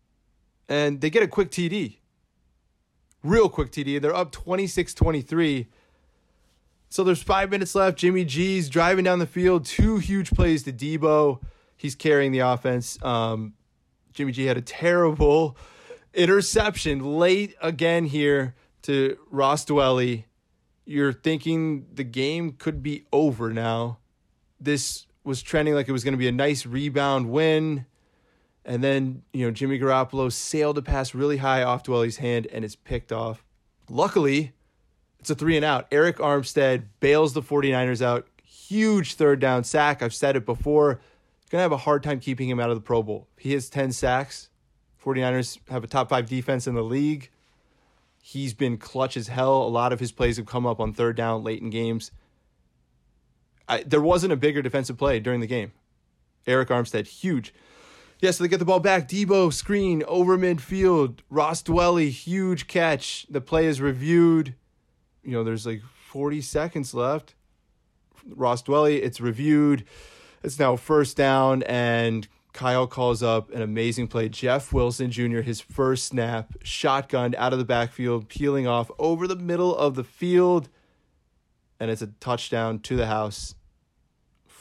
and 0.69 1.01
they 1.01 1.11
get 1.11 1.23
a 1.23 1.29
quick 1.29 1.51
TD. 1.51 1.99
Real 3.23 3.49
quick 3.49 3.71
TD. 3.71 4.01
They're 4.01 4.15
up 4.15 4.33
26 4.33 4.95
23. 4.95 5.69
So 6.91 7.03
there's 7.03 7.23
five 7.23 7.51
minutes 7.51 7.75
left. 7.75 7.99
Jimmy 7.99 8.25
G's 8.25 8.69
driving 8.69 9.05
down 9.05 9.19
the 9.19 9.27
field. 9.27 9.65
Two 9.65 9.99
huge 9.99 10.31
plays 10.31 10.63
to 10.63 10.73
Deebo. 10.73 11.43
He's 11.77 11.95
carrying 11.95 12.33
the 12.33 12.39
offense. 12.41 13.03
Um, 13.03 13.55
Jimmy 14.13 14.33
G 14.33 14.45
had 14.45 14.57
a 14.57 14.63
terrible 14.63 15.57
interception 16.15 17.01
late 17.19 17.57
again 17.61 18.05
here 18.05 18.55
to 18.83 19.19
Ross 19.31 19.65
Dwelley. 19.65 20.25
You're 20.85 21.13
thinking 21.13 21.87
the 21.93 22.05
game 22.05 22.53
could 22.53 22.83
be 22.83 23.05
over 23.13 23.53
now. 23.53 23.99
This 24.61 25.07
was 25.25 25.43
trending 25.43 25.75
like 25.75 25.89
it 25.89 25.93
was 25.93 26.05
going 26.05 26.13
to 26.13 26.19
be 26.19 26.29
a 26.29 26.33
nice 26.33 26.67
rebound 26.67 27.31
win. 27.31 27.87
And 28.65 28.83
then, 28.83 29.23
you 29.33 29.45
know, 29.45 29.51
Jimmy 29.51 29.79
Garoppolo 29.79 30.33
sailed 30.33 30.79
a 30.79 30.83
pass 30.83 31.15
really 31.15 31.39
high 31.39 31.63
off 31.63 31.83
Dwelley's 31.83 32.19
hand 32.19 32.47
and 32.47 32.65
it's 32.65 32.77
picked 32.77 33.13
off. 33.13 33.45
Luckily, 33.91 34.53
it's 35.19 35.31
a 35.31 35.35
three 35.35 35.57
and 35.57 35.65
out. 35.65 35.91
Arik 35.91 36.15
Armstead 36.15 36.85
bails 37.01 37.35
the 37.35 37.43
49ers 37.43 38.03
out. 38.03 38.27
Huge 38.43 39.15
third 39.15 39.41
down 39.41 39.65
sack. 39.65 40.03
I've 40.03 40.15
said 40.15 40.37
it 40.37 40.47
before. 40.47 41.01
Going 41.51 41.61
to 41.61 41.63
have 41.63 41.73
a 41.73 41.77
hard 41.77 42.03
time 42.03 42.21
keeping 42.21 42.49
him 42.49 42.59
out 42.59 42.71
of 42.71 42.77
the 42.77 42.83
Pro 42.83 43.03
Bowl. 43.03 43.29
He 43.39 43.53
has 43.53 43.69
10 43.69 43.93
sacks. 43.93 44.49
49ers 45.05 45.59
have 45.69 45.85
a 45.85 45.87
top 45.87 46.09
five 46.09 46.27
defense 46.27 46.67
in 46.67 46.75
the 46.75 46.83
league. 46.83 47.31
He's 48.23 48.55
been 48.55 48.79
clutch 48.79 49.19
as 49.19 49.29
hell. 49.29 49.63
A 49.63 49.69
lot 49.69 49.93
of 49.93 50.01
his 50.01 50.11
plays 50.11 50.39
have 50.39 50.47
come 50.47 50.67
up 50.67 50.81
on 50.81 50.95
third 50.95 51.17
down 51.17 51.45
late 51.45 51.61
in 51.61 51.69
games. 51.69 52.11
I, 53.69 53.83
there 53.83 54.01
wasn't 54.01 54.33
a 54.33 54.37
bigger 54.37 54.63
defensive 54.63 54.99
play 54.99 55.21
during 55.21 55.41
the 55.41 55.47
game. 55.47 55.73
Arik 56.47 56.67
Armstead, 56.67 57.07
huge. 57.07 57.55
Yeah, 58.21 58.31
so 58.31 58.45
they 58.45 58.49
get 58.49 58.59
the 58.59 58.65
ball 58.65 58.81
back. 58.81 59.09
Deebo 59.09 59.53
screen 59.53 60.03
over 60.07 60.39
midfield. 60.39 61.21
Ross 61.31 61.63
Dwelley, 61.63 62.11
huge 62.11 62.67
catch. 62.67 63.27
The 63.29 63.41
play 63.41 63.67
is 63.67 63.81
reviewed. 63.81 64.55
You 65.23 65.33
know, 65.33 65.45
there's 65.45 65.67
like 65.67 65.83
40 66.09 66.41
seconds 66.41 66.95
left. 66.95 67.35
Ross 68.27 68.63
Dwelley, 68.63 69.03
it's 69.03 69.21
reviewed. 69.21 69.85
It's 70.43 70.59
now 70.59 70.77
first 70.77 71.17
down, 71.17 71.63
and 71.65 72.29
Kyle 72.53 72.87
calls 72.87 73.23
up 73.23 73.51
an 73.53 73.63
amazing 73.63 74.09
play. 74.09 74.29
Jeff 74.29 74.73
Wilson 74.73 75.11
Jr., 75.11 75.41
his 75.41 75.61
first 75.61 76.07
snap, 76.07 76.55
shotgunned 76.63 77.35
out 77.35 77.53
of 77.53 77.59
the 77.59 77.65
backfield, 77.65 78.29
peeling 78.29 78.67
off 78.67 78.91
over 78.99 79.27
the 79.27 79.37
middle 79.37 79.77
of 79.77 79.95
the 79.97 80.05
field 80.05 80.69
and 81.81 81.91
it's 81.91 82.03
a 82.03 82.09
touchdown 82.21 82.79
to 82.81 82.97
the 82.97 83.07
house. 83.07 83.55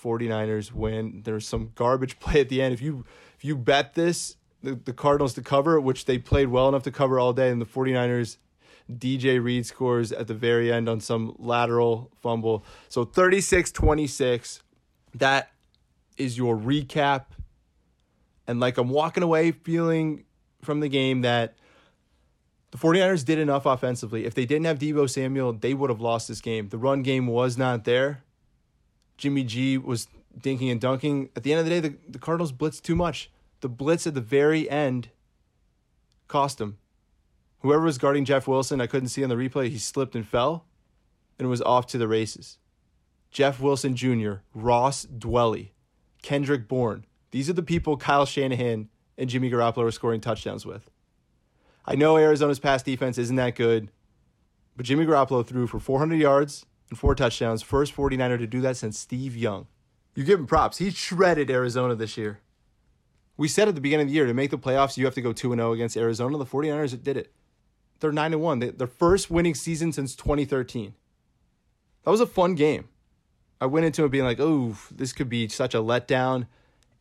49ers 0.03 0.73
win. 0.73 1.21
There's 1.23 1.47
some 1.47 1.71
garbage 1.75 2.19
play 2.19 2.41
at 2.41 2.49
the 2.49 2.61
end. 2.61 2.73
If 2.73 2.81
you 2.81 3.05
if 3.37 3.45
you 3.45 3.55
bet 3.57 3.93
this, 3.93 4.37
the, 4.61 4.75
the 4.75 4.93
Cardinals 4.93 5.33
to 5.35 5.41
cover, 5.41 5.79
which 5.79 6.05
they 6.05 6.17
played 6.17 6.47
well 6.47 6.69
enough 6.69 6.83
to 6.83 6.91
cover 6.91 7.19
all 7.19 7.33
day, 7.33 7.49
and 7.49 7.61
the 7.61 7.65
49ers 7.65 8.37
DJ 8.91 9.41
Reed 9.43 9.65
scores 9.65 10.11
at 10.11 10.27
the 10.27 10.33
very 10.33 10.71
end 10.71 10.89
on 10.89 10.99
some 10.99 11.35
lateral 11.39 12.11
fumble. 12.21 12.65
So 12.89 13.05
36-26. 13.05 14.61
That 15.15 15.51
is 16.17 16.37
your 16.37 16.57
recap. 16.57 17.25
And 18.47 18.59
like 18.59 18.77
I'm 18.77 18.89
walking 18.89 19.23
away 19.23 19.51
feeling 19.51 20.25
from 20.61 20.79
the 20.79 20.89
game 20.89 21.21
that 21.21 21.55
the 22.73 22.79
49ers 22.79 23.23
did 23.23 23.37
enough 23.37 23.67
offensively. 23.67 24.25
If 24.25 24.33
they 24.33 24.47
didn't 24.47 24.65
have 24.65 24.79
Deebo 24.79 25.07
Samuel, 25.07 25.53
they 25.53 25.75
would 25.75 25.91
have 25.91 26.01
lost 26.01 26.27
this 26.27 26.41
game. 26.41 26.69
The 26.69 26.79
run 26.79 27.03
game 27.03 27.27
was 27.27 27.55
not 27.55 27.83
there. 27.83 28.23
Jimmy 29.15 29.43
G 29.43 29.77
was 29.77 30.07
dinking 30.39 30.71
and 30.71 30.81
dunking. 30.81 31.29
At 31.35 31.43
the 31.43 31.53
end 31.53 31.59
of 31.59 31.65
the 31.65 31.69
day, 31.69 31.79
the, 31.81 31.95
the 32.09 32.17
Cardinals 32.17 32.51
blitzed 32.51 32.81
too 32.81 32.95
much. 32.95 33.29
The 33.61 33.69
blitz 33.69 34.07
at 34.07 34.15
the 34.15 34.21
very 34.21 34.67
end 34.71 35.09
cost 36.27 36.57
them. 36.57 36.79
Whoever 37.59 37.83
was 37.83 37.99
guarding 37.99 38.25
Jeff 38.25 38.47
Wilson, 38.47 38.81
I 38.81 38.87
couldn't 38.87 39.09
see 39.09 39.23
on 39.23 39.29
the 39.29 39.35
replay, 39.35 39.69
he 39.69 39.77
slipped 39.77 40.15
and 40.15 40.27
fell 40.27 40.65
and 41.37 41.47
was 41.49 41.61
off 41.61 41.85
to 41.87 41.99
the 41.99 42.07
races. 42.07 42.57
Jeff 43.29 43.59
Wilson 43.59 43.95
Jr., 43.95 44.37
Ross 44.55 45.05
Dwelley, 45.05 45.73
Kendrick 46.23 46.67
Bourne. 46.67 47.05
These 47.29 47.51
are 47.51 47.53
the 47.53 47.61
people 47.61 47.97
Kyle 47.97 48.25
Shanahan 48.25 48.89
and 49.15 49.29
Jimmy 49.29 49.51
Garoppolo 49.51 49.85
are 49.85 49.91
scoring 49.91 50.21
touchdowns 50.21 50.65
with. 50.65 50.89
I 51.85 51.95
know 51.95 52.17
Arizona's 52.17 52.59
pass 52.59 52.81
defense 52.81 53.17
isn't 53.17 53.35
that 53.35 53.55
good, 53.55 53.89
but 54.75 54.85
Jimmy 54.85 55.05
Garoppolo 55.05 55.45
threw 55.45 55.67
for 55.67 55.79
400 55.79 56.15
yards 56.15 56.65
and 56.89 56.97
four 56.97 57.15
touchdowns. 57.15 57.61
First 57.61 57.95
49er 57.95 58.37
to 58.37 58.47
do 58.47 58.61
that 58.61 58.77
since 58.77 58.97
Steve 58.97 59.35
Young. 59.35 59.67
You 60.15 60.23
give 60.23 60.39
him 60.39 60.47
props. 60.47 60.77
He 60.77 60.91
shredded 60.91 61.49
Arizona 61.49 61.95
this 61.95 62.17
year. 62.17 62.39
We 63.35 63.47
said 63.47 63.67
at 63.67 63.75
the 63.75 63.81
beginning 63.81 64.05
of 64.05 64.09
the 64.09 64.15
year 64.15 64.27
to 64.27 64.33
make 64.33 64.51
the 64.51 64.57
playoffs, 64.57 64.95
you 64.95 65.05
have 65.05 65.15
to 65.15 65.21
go 65.21 65.33
2 65.33 65.55
0 65.55 65.73
against 65.73 65.97
Arizona. 65.97 66.37
The 66.37 66.45
49ers 66.45 67.01
did 67.01 67.17
it. 67.17 67.33
They're 67.99 68.11
9 68.11 68.39
1. 68.39 68.59
Their 68.77 68.87
first 68.87 69.31
winning 69.31 69.55
season 69.55 69.91
since 69.91 70.15
2013. 70.15 70.93
That 72.03 72.11
was 72.11 72.21
a 72.21 72.27
fun 72.27 72.55
game. 72.55 72.89
I 73.59 73.65
went 73.65 73.85
into 73.85 74.03
it 74.05 74.11
being 74.11 74.25
like, 74.25 74.39
oh, 74.39 74.77
this 74.91 75.13
could 75.13 75.29
be 75.29 75.47
such 75.47 75.73
a 75.73 75.79
letdown. 75.79 76.47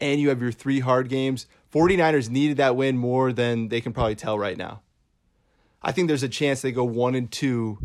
And 0.00 0.20
you 0.20 0.30
have 0.30 0.40
your 0.40 0.52
three 0.52 0.80
hard 0.80 1.08
games. 1.08 1.46
49ers 1.72 2.28
needed 2.28 2.58
that 2.58 2.76
win 2.76 2.98
more 2.98 3.32
than 3.32 3.68
they 3.68 3.80
can 3.80 3.92
probably 3.92 4.14
tell 4.14 4.38
right 4.38 4.56
now. 4.56 4.82
I 5.80 5.92
think 5.92 6.08
there's 6.08 6.22
a 6.22 6.28
chance 6.28 6.60
they 6.60 6.70
go 6.70 6.84
one 6.84 7.14
and 7.14 7.30
two 7.30 7.78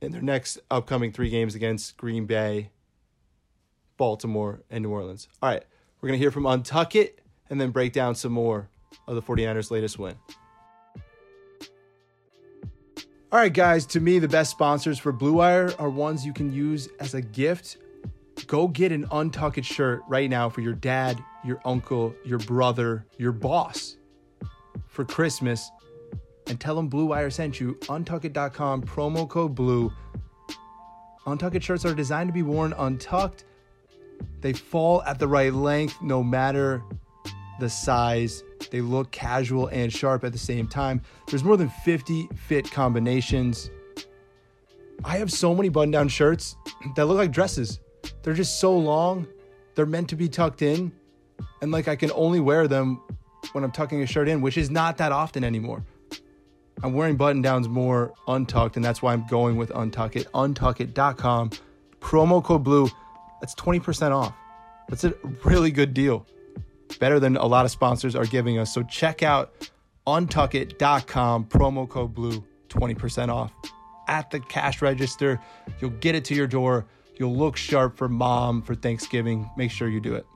in 0.00 0.12
their 0.12 0.22
next 0.22 0.58
upcoming 0.70 1.12
three 1.12 1.30
games 1.30 1.54
against 1.54 1.96
Green 1.96 2.26
Bay, 2.26 2.70
Baltimore, 3.96 4.62
and 4.70 4.82
New 4.82 4.90
Orleans. 4.90 5.28
All 5.42 5.50
right, 5.50 5.64
we're 6.00 6.08
going 6.08 6.18
to 6.18 6.22
hear 6.22 6.30
from 6.30 6.44
Untuckit 6.44 7.14
and 7.50 7.60
then 7.60 7.70
break 7.70 7.92
down 7.92 8.14
some 8.14 8.32
more 8.32 8.68
of 9.06 9.14
the 9.14 9.22
49ers' 9.22 9.70
latest 9.70 9.98
win. 9.98 10.14
All 13.32 13.40
right, 13.40 13.52
guys, 13.52 13.84
to 13.86 14.00
me, 14.00 14.18
the 14.20 14.28
best 14.28 14.52
sponsors 14.52 14.98
for 14.98 15.12
Blue 15.12 15.34
Wire 15.34 15.72
are 15.78 15.90
ones 15.90 16.24
you 16.24 16.32
can 16.32 16.52
use 16.52 16.88
as 17.00 17.14
a 17.14 17.20
gift. 17.20 17.78
Go 18.46 18.68
get 18.68 18.92
an 18.92 19.06
Untuckit 19.08 19.64
shirt 19.64 20.02
right 20.06 20.30
now 20.30 20.48
for 20.48 20.60
your 20.60 20.74
dad, 20.74 21.22
your 21.46 21.60
uncle, 21.64 22.14
your 22.24 22.38
brother, 22.40 23.06
your 23.18 23.32
boss 23.32 23.96
for 24.88 25.04
Christmas 25.04 25.70
and 26.48 26.60
tell 26.60 26.74
them 26.74 26.88
Blue 26.88 27.06
Wire 27.06 27.30
sent 27.30 27.60
you. 27.60 27.74
Untuckit.com, 27.82 28.82
promo 28.82 29.28
code 29.28 29.54
BLUE. 29.54 29.92
Untuckit 31.26 31.62
shirts 31.62 31.84
are 31.84 31.94
designed 31.94 32.28
to 32.28 32.32
be 32.32 32.42
worn 32.42 32.72
untucked. 32.78 33.44
They 34.40 34.52
fall 34.52 35.02
at 35.02 35.18
the 35.18 35.26
right 35.26 35.52
length 35.52 36.00
no 36.00 36.22
matter 36.22 36.82
the 37.58 37.68
size. 37.68 38.44
They 38.70 38.80
look 38.80 39.10
casual 39.10 39.66
and 39.68 39.92
sharp 39.92 40.24
at 40.24 40.32
the 40.32 40.38
same 40.38 40.68
time. 40.68 41.02
There's 41.28 41.42
more 41.42 41.56
than 41.56 41.68
50 41.68 42.28
fit 42.46 42.70
combinations. 42.70 43.70
I 45.04 45.18
have 45.18 45.32
so 45.32 45.54
many 45.54 45.68
button 45.68 45.90
down 45.90 46.08
shirts 46.08 46.56
that 46.94 47.06
look 47.06 47.18
like 47.18 47.32
dresses. 47.32 47.80
They're 48.22 48.34
just 48.34 48.60
so 48.60 48.76
long. 48.76 49.26
They're 49.74 49.86
meant 49.86 50.08
to 50.10 50.16
be 50.16 50.28
tucked 50.28 50.62
in. 50.62 50.92
And 51.62 51.70
like 51.70 51.88
I 51.88 51.96
can 51.96 52.10
only 52.12 52.40
wear 52.40 52.68
them 52.68 53.00
when 53.52 53.64
I'm 53.64 53.72
tucking 53.72 54.02
a 54.02 54.06
shirt 54.06 54.28
in, 54.28 54.40
which 54.40 54.56
is 54.56 54.70
not 54.70 54.98
that 54.98 55.12
often 55.12 55.44
anymore. 55.44 55.84
I'm 56.82 56.92
wearing 56.92 57.16
button 57.16 57.40
downs 57.40 57.68
more 57.68 58.12
untucked, 58.28 58.76
and 58.76 58.84
that's 58.84 59.00
why 59.00 59.12
I'm 59.12 59.26
going 59.26 59.56
with 59.56 59.70
Untuck 59.70 60.12
Untuckit. 60.12 60.94
Untuckit.com. 60.94 61.50
Promo 62.00 62.44
code 62.44 62.64
BLUE. 62.64 62.90
That's 63.40 63.54
20% 63.54 64.12
off. 64.12 64.34
That's 64.88 65.04
a 65.04 65.14
really 65.44 65.70
good 65.70 65.94
deal. 65.94 66.26
Better 67.00 67.18
than 67.18 67.36
a 67.36 67.46
lot 67.46 67.64
of 67.64 67.70
sponsors 67.70 68.14
are 68.14 68.26
giving 68.26 68.58
us. 68.58 68.72
So 68.72 68.82
check 68.82 69.22
out 69.22 69.68
untuckit.com, 70.06 71.46
promo 71.46 71.88
code 71.88 72.14
BLUE, 72.14 72.44
20% 72.68 73.28
off. 73.28 73.52
At 74.08 74.30
the 74.30 74.40
cash 74.40 74.82
register, 74.82 75.40
you'll 75.80 75.90
get 75.90 76.14
it 76.14 76.24
to 76.26 76.34
your 76.34 76.46
door. 76.46 76.86
You'll 77.18 77.34
look 77.34 77.56
sharp 77.56 77.96
for 77.96 78.08
mom 78.08 78.62
for 78.62 78.74
Thanksgiving. 78.74 79.50
Make 79.56 79.70
sure 79.70 79.88
you 79.88 80.00
do 80.00 80.14
it. 80.14 80.26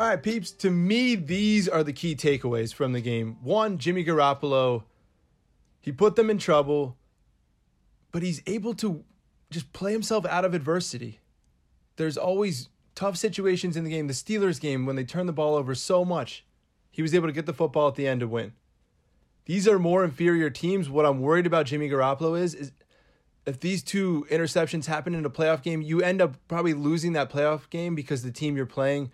All 0.00 0.06
right, 0.06 0.22
peeps, 0.22 0.50
to 0.52 0.70
me, 0.70 1.14
these 1.14 1.68
are 1.68 1.84
the 1.84 1.92
key 1.92 2.16
takeaways 2.16 2.72
from 2.72 2.94
the 2.94 3.02
game. 3.02 3.36
One, 3.42 3.76
Jimmy 3.76 4.02
Garoppolo 4.02 4.84
he 5.78 5.92
put 5.92 6.16
them 6.16 6.30
in 6.30 6.38
trouble, 6.38 6.96
but 8.10 8.22
he's 8.22 8.40
able 8.46 8.72
to 8.76 9.04
just 9.50 9.70
play 9.74 9.92
himself 9.92 10.24
out 10.24 10.46
of 10.46 10.54
adversity. 10.54 11.20
There's 11.96 12.16
always 12.16 12.70
tough 12.94 13.18
situations 13.18 13.76
in 13.76 13.84
the 13.84 13.90
game. 13.90 14.06
The 14.06 14.14
Steelers 14.14 14.58
game, 14.58 14.86
when 14.86 14.96
they 14.96 15.04
turn 15.04 15.26
the 15.26 15.34
ball 15.34 15.54
over 15.54 15.74
so 15.74 16.02
much, 16.02 16.46
he 16.90 17.02
was 17.02 17.14
able 17.14 17.28
to 17.28 17.34
get 17.34 17.44
the 17.44 17.52
football 17.52 17.88
at 17.88 17.94
the 17.94 18.08
end 18.08 18.20
to 18.20 18.26
win. 18.26 18.54
These 19.44 19.68
are 19.68 19.78
more 19.78 20.02
inferior 20.02 20.48
teams. 20.48 20.88
What 20.88 21.04
I'm 21.04 21.20
worried 21.20 21.46
about 21.46 21.66
Jimmy 21.66 21.90
Garoppolo 21.90 22.40
is, 22.40 22.54
is 22.54 22.72
if 23.44 23.60
these 23.60 23.82
two 23.82 24.26
interceptions 24.30 24.86
happen 24.86 25.14
in 25.14 25.26
a 25.26 25.30
playoff 25.30 25.62
game, 25.62 25.82
you 25.82 26.00
end 26.00 26.22
up 26.22 26.36
probably 26.48 26.72
losing 26.72 27.12
that 27.12 27.30
playoff 27.30 27.68
game 27.68 27.94
because 27.94 28.22
the 28.22 28.32
team 28.32 28.56
you're 28.56 28.64
playing 28.64 29.10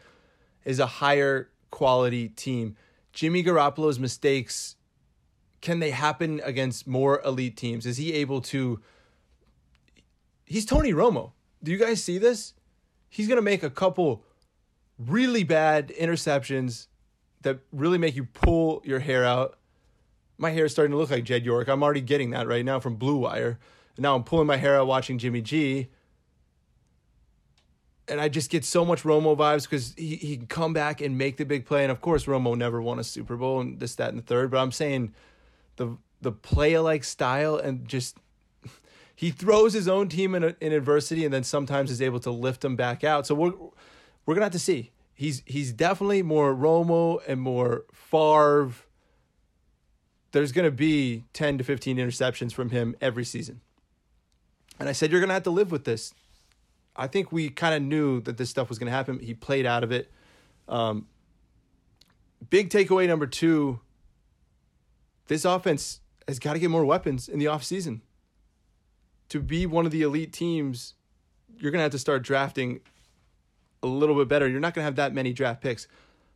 is 0.66 0.78
a 0.78 0.86
higher 0.86 1.48
quality 1.70 2.28
team. 2.28 2.76
Jimmy 3.14 3.42
Garoppolo's 3.42 3.98
mistakes 3.98 4.76
can 5.60 5.80
they 5.80 5.90
happen 5.90 6.40
against 6.44 6.86
more 6.86 7.20
elite 7.24 7.56
teams? 7.56 7.86
Is 7.86 7.96
he 7.96 8.12
able 8.12 8.40
to? 8.42 8.80
He's 10.44 10.64
Tony 10.64 10.92
Romo. 10.92 11.32
Do 11.62 11.72
you 11.72 11.76
guys 11.76 12.04
see 12.04 12.18
this? 12.18 12.54
He's 13.08 13.26
going 13.26 13.36
to 13.36 13.42
make 13.42 13.62
a 13.62 13.70
couple 13.70 14.22
really 14.96 15.42
bad 15.42 15.88
interceptions 15.88 16.86
that 17.42 17.58
really 17.72 17.98
make 17.98 18.14
you 18.14 18.24
pull 18.24 18.80
your 18.84 19.00
hair 19.00 19.24
out. 19.24 19.58
My 20.38 20.50
hair 20.50 20.66
is 20.66 20.72
starting 20.72 20.92
to 20.92 20.98
look 20.98 21.10
like 21.10 21.24
Jed 21.24 21.44
York. 21.44 21.66
I'm 21.66 21.82
already 21.82 22.00
getting 22.00 22.30
that 22.30 22.46
right 22.46 22.64
now 22.64 22.78
from 22.78 22.96
Blue 22.96 23.16
Wire. 23.16 23.58
And 23.96 24.02
now 24.02 24.14
I'm 24.14 24.22
pulling 24.22 24.46
my 24.46 24.58
hair 24.58 24.78
out 24.78 24.86
watching 24.86 25.18
Jimmy 25.18 25.40
G. 25.40 25.88
And 28.08 28.20
I 28.20 28.28
just 28.28 28.50
get 28.50 28.64
so 28.64 28.84
much 28.84 29.02
Romo 29.02 29.36
vibes 29.36 29.64
because 29.64 29.92
he, 29.96 30.16
he 30.16 30.36
can 30.36 30.46
come 30.46 30.72
back 30.72 31.00
and 31.00 31.18
make 31.18 31.38
the 31.38 31.44
big 31.44 31.66
play. 31.66 31.82
And 31.82 31.90
of 31.90 32.00
course, 32.00 32.26
Romo 32.26 32.56
never 32.56 32.80
won 32.80 33.00
a 33.00 33.04
Super 33.04 33.36
Bowl 33.36 33.60
and 33.60 33.80
this, 33.80 33.96
that, 33.96 34.10
and 34.10 34.18
the 34.18 34.22
third. 34.22 34.50
But 34.50 34.58
I'm 34.58 34.72
saying 34.72 35.12
the 35.76 35.96
the 36.20 36.32
play 36.32 36.74
alike 36.74 37.04
style 37.04 37.56
and 37.56 37.86
just 37.86 38.18
he 39.14 39.30
throws 39.30 39.72
his 39.72 39.88
own 39.88 40.08
team 40.08 40.34
in, 40.34 40.54
in 40.60 40.72
adversity 40.72 41.24
and 41.24 41.32
then 41.32 41.42
sometimes 41.42 41.90
is 41.90 42.02
able 42.02 42.20
to 42.20 42.30
lift 42.30 42.60
them 42.60 42.76
back 42.76 43.02
out. 43.02 43.26
So 43.26 43.34
we're 43.34 43.52
we're 44.24 44.34
gonna 44.34 44.46
have 44.46 44.52
to 44.52 44.58
see. 44.58 44.92
He's 45.14 45.42
he's 45.46 45.72
definitely 45.72 46.22
more 46.22 46.54
Romo 46.54 47.20
and 47.26 47.40
more 47.40 47.84
Favre. 47.92 48.72
There's 50.32 50.52
gonna 50.52 50.70
be 50.70 51.24
ten 51.32 51.58
to 51.58 51.64
fifteen 51.64 51.96
interceptions 51.96 52.52
from 52.52 52.70
him 52.70 52.94
every 53.00 53.24
season. 53.24 53.62
And 54.78 54.88
I 54.88 54.92
said 54.92 55.10
you're 55.10 55.20
gonna 55.20 55.32
have 55.32 55.44
to 55.44 55.50
live 55.50 55.70
with 55.70 55.84
this. 55.84 56.12
I 56.96 57.06
think 57.06 57.30
we 57.30 57.48
kind 57.50 57.74
of 57.74 57.82
knew 57.82 58.20
that 58.22 58.36
this 58.36 58.50
stuff 58.50 58.68
was 58.68 58.78
gonna 58.78 58.90
happen. 58.90 59.18
He 59.18 59.34
played 59.34 59.66
out 59.66 59.84
of 59.84 59.92
it. 59.92 60.10
Um, 60.68 61.06
big 62.50 62.70
takeaway 62.70 63.06
number 63.06 63.26
two 63.26 63.80
this 65.28 65.44
offense 65.44 66.00
has 66.28 66.38
got 66.38 66.54
to 66.54 66.58
get 66.58 66.70
more 66.70 66.84
weapons 66.84 67.28
in 67.28 67.38
the 67.38 67.46
offseason. 67.46 68.00
To 69.30 69.40
be 69.40 69.66
one 69.66 69.86
of 69.86 69.92
the 69.92 70.02
elite 70.02 70.32
teams, 70.32 70.94
you're 71.58 71.70
going 71.70 71.80
to 71.80 71.84
have 71.84 71.92
to 71.92 71.98
start 71.98 72.22
drafting 72.22 72.80
a 73.82 73.86
little 73.86 74.14
bit 74.14 74.28
better. 74.28 74.48
You're 74.48 74.60
not 74.60 74.74
going 74.74 74.82
to 74.82 74.86
have 74.86 74.96
that 74.96 75.12
many 75.12 75.32
draft 75.32 75.60
picks. 75.60 75.88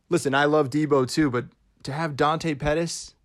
Listen, 0.09 0.35
I 0.35 0.45
love 0.45 0.69
Deebo 0.69 1.09
too, 1.09 1.29
but 1.29 1.45
to 1.83 1.93
have 1.93 2.15
Dante 2.15 2.53
Pettis 2.53 3.15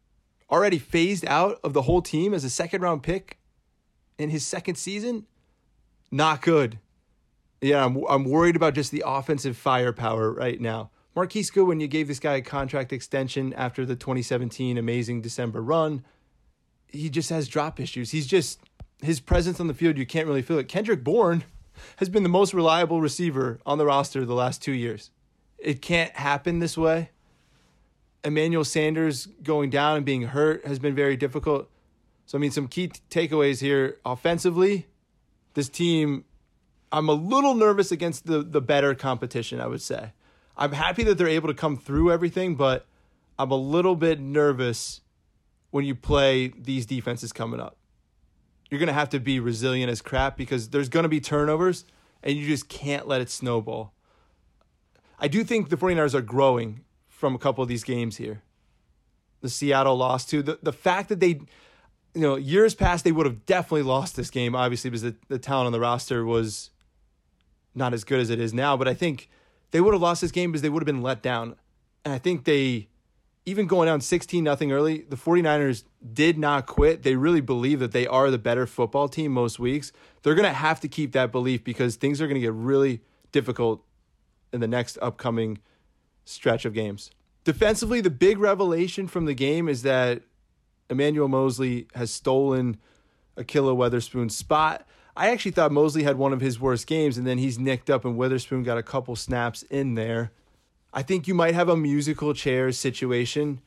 already 0.51 0.79
phased 0.79 1.25
out 1.27 1.59
of 1.65 1.73
the 1.73 1.83
whole 1.83 2.01
team 2.01 2.33
as 2.33 2.45
a 2.45 2.51
second 2.51 2.81
round 2.81 3.03
pick 3.03 3.39
in 4.19 4.31
his 4.31 4.47
second 4.47 4.77
season, 4.77 5.27
not 6.13 6.43
good. 6.43 6.79
Yeah, 7.61 7.85
I'm, 7.85 8.03
I'm 8.09 8.25
worried 8.25 8.57
about 8.57 8.75
just 8.75 8.91
the 8.91 9.03
offensive 9.07 9.57
firepower 9.57 10.31
right 10.31 10.61
now. 10.61 10.91
Marquise 11.15 11.51
Goodwin, 11.51 11.81
you 11.81 11.89
gave 11.89 12.09
this 12.09 12.19
guy 12.19 12.35
a 12.35 12.43
contract 12.43 12.93
extension 12.93 13.55
after 13.55 13.87
the 13.87 13.97
2017 13.97 14.77
amazing 14.77 15.23
December 15.23 15.63
run. 15.63 16.05
He 16.89 17.09
just 17.09 17.31
has 17.31 17.49
drop 17.49 17.81
issues. 17.81 18.11
He's 18.11 18.27
just 18.27 18.61
his 19.03 19.21
presence 19.21 19.61
on 19.61 19.67
the 19.67 19.75
field, 19.75 19.99
you 19.99 20.07
can't 20.07 20.27
really 20.27 20.43
feel 20.43 20.59
it. 20.59 20.69
Kendrick 20.69 21.05
Bourne 21.05 21.45
has 21.97 22.09
been 22.09 22.23
the 22.23 22.29
most 22.29 22.55
reliable 22.55 23.01
receiver 23.01 23.61
on 23.67 23.79
the 23.79 23.87
roster 23.87 24.25
the 24.25 24.35
last 24.35 24.63
two 24.63 24.73
years. 24.73 25.11
It 25.59 25.83
can't 25.83 26.15
happen 26.17 26.59
this 26.59 26.77
way. 26.77 27.11
Emmanuel 28.25 28.65
Sanders 28.65 29.27
going 29.43 29.71
down 29.71 29.99
and 29.99 30.07
being 30.07 30.23
hurt 30.23 30.67
has 30.67 30.79
been 30.79 30.95
very 30.95 31.17
difficult. 31.17 31.71
So, 32.27 32.37
I 32.37 32.41
mean, 32.41 32.51
some 32.51 32.67
key 32.67 32.89
t- 32.89 33.01
takeaways 33.09 33.61
here. 33.61 33.99
Offensively, 34.05 34.89
this 35.55 35.69
team, 35.69 36.25
I'm 36.93 37.09
a 37.09 37.13
little 37.13 37.55
nervous 37.55 37.91
against 37.91 38.27
the, 38.27 38.43
the 38.43 38.61
better 38.61 38.95
competition, 38.95 39.61
I 39.61 39.67
would 39.67 39.83
say. 39.83 40.13
I'm 40.57 40.73
happy 40.73 41.03
that 41.05 41.19
they're 41.19 41.29
able 41.29 41.49
to 41.49 41.55
come 41.55 41.77
through 41.77 42.11
everything, 42.11 42.55
but 42.55 42.87
I'm 43.39 43.51
a 43.51 43.57
little 43.57 43.97
bit 43.97 44.21
nervous 44.21 45.01
when 45.71 45.85
you 45.85 45.95
play 45.95 46.49
these 46.49 46.87
defenses 46.87 47.33
coming 47.33 47.61
up. 47.61 47.77
You're 48.71 48.79
going 48.79 48.89
to 48.89 48.93
have 48.93 49.11
to 49.11 49.21
be 49.21 49.39
resilient 49.39 49.91
as 49.91 50.01
crap 50.01 50.37
because 50.37 50.71
there's 50.71 50.89
going 50.89 51.03
to 51.05 51.09
be 51.09 51.21
turnovers 51.21 51.85
and 52.23 52.37
you 52.37 52.47
just 52.47 52.69
can't 52.69 53.07
let 53.07 53.21
it 53.21 53.31
snowball. 53.31 53.93
I 55.19 55.29
do 55.29 55.45
think 55.45 55.69
the 55.69 55.77
49ers 55.77 56.15
are 56.15 56.23
growing 56.23 56.81
from 57.09 57.35
a 57.35 57.39
couple 57.39 57.63
of 57.63 57.69
these 57.69 57.85
games 57.85 58.17
here. 58.17 58.43
The 59.41 59.49
Seattle 59.49 59.97
loss 59.97 60.25
to 60.27 60.43
the, 60.43 60.59
the 60.63 60.73
fact 60.73 61.09
that 61.09 61.21
they, 61.21 61.41
you 62.15 62.23
know, 62.23 62.37
years 62.37 62.75
past 62.75 63.05
they 63.05 63.13
would 63.13 63.27
have 63.27 63.47
definitely 63.47 63.83
lost 63.83 64.17
this 64.17 64.31
game, 64.31 64.55
obviously, 64.55 64.91
because 64.91 65.03
the, 65.03 65.17
the 65.29 65.39
talent 65.39 65.67
on 65.67 65.73
the 65.73 65.81
roster 65.81 66.25
was 66.25 66.71
not 67.77 67.95
as 67.95 68.05
good 68.05 68.21
as 68.21 68.31
it 68.31 68.41
is 68.41 68.53
now. 68.53 68.77
But 68.77 68.89
I 68.89 68.95
think 68.95 69.29
they 69.71 69.81
would 69.81 69.95
have 69.95 70.03
lost 70.03 70.21
this 70.23 70.33
game 70.33 70.51
because 70.51 70.63
they 70.63 70.69
would 70.69 70.83
have 70.83 70.87
been 70.87 71.03
let 71.03 71.23
down. 71.23 71.57
And 72.05 72.15
I 72.15 72.19
think 72.19 72.45
they, 72.45 72.89
even 73.45 73.67
going 73.67 73.87
down 73.87 74.01
16 74.01 74.43
nothing 74.43 74.73
early, 74.73 75.03
the 75.09 75.17
49ers 75.17 75.85
did 76.13 76.39
not 76.39 76.67
quit. 76.67 77.03
They 77.03 77.17
really 77.17 77.41
believe 77.41 77.81
that 77.81 77.93
they 77.93 78.07
are 78.07 78.31
the 78.31 78.39
better 78.39 78.67
football 78.67 79.09
team 79.09 79.33
most 79.33 79.59
weeks. 79.59 79.93
They're 80.23 80.35
going 80.35 80.49
to 80.49 80.53
have 80.53 80.81
to 80.81 80.89
keep 80.89 81.13
that 81.13 81.31
belief 81.31 81.63
because 81.63 81.97
things 81.97 82.21
are 82.21 82.27
going 82.27 82.41
to 82.41 82.47
get 82.47 82.53
really 82.53 83.03
difficult 83.33 83.85
in 84.53 84.61
the 84.61 84.69
next 84.69 84.99
upcoming 85.03 85.59
stretch 86.25 86.65
of 86.65 86.75
games. 86.75 87.11
Defensively, 87.45 88.01
the 88.01 88.11
big 88.11 88.39
revelation 88.39 89.07
from 89.07 89.27
the 89.27 89.35
game 89.35 89.69
is 89.69 89.83
that 89.83 90.23
Emmanuel 90.89 91.29
Moseley 91.29 91.87
has 91.95 92.11
stolen 92.11 92.79
Ahkello 93.37 93.77
Witherspoon's 93.77 94.37
spot. 94.37 94.87
I 95.17 95.31
actually 95.31 95.53
thought 95.53 95.73
Moseley 95.73 96.03
had 96.03 96.19
one 96.19 96.33
of 96.33 96.41
his 96.41 96.61
worst 96.61 96.87
games, 96.87 97.17
and 97.17 97.27
then 97.27 97.39
he's 97.39 97.59
nicked 97.59 97.89
up, 97.89 98.05
and 98.05 98.17
Witherspoon 98.17 98.63
got 98.63 98.77
a 98.77 98.83
couple 98.83 99.17
snaps 99.17 99.63
in 99.65 99.95
there. 99.95 100.31
I 100.93 101.03
think 101.03 101.27
you 101.27 101.35
might 101.35 101.55
have 101.55 101.69
a 101.69 101.77
musical 101.77 102.35
chairs 102.35 102.79
situation, 102.79 103.61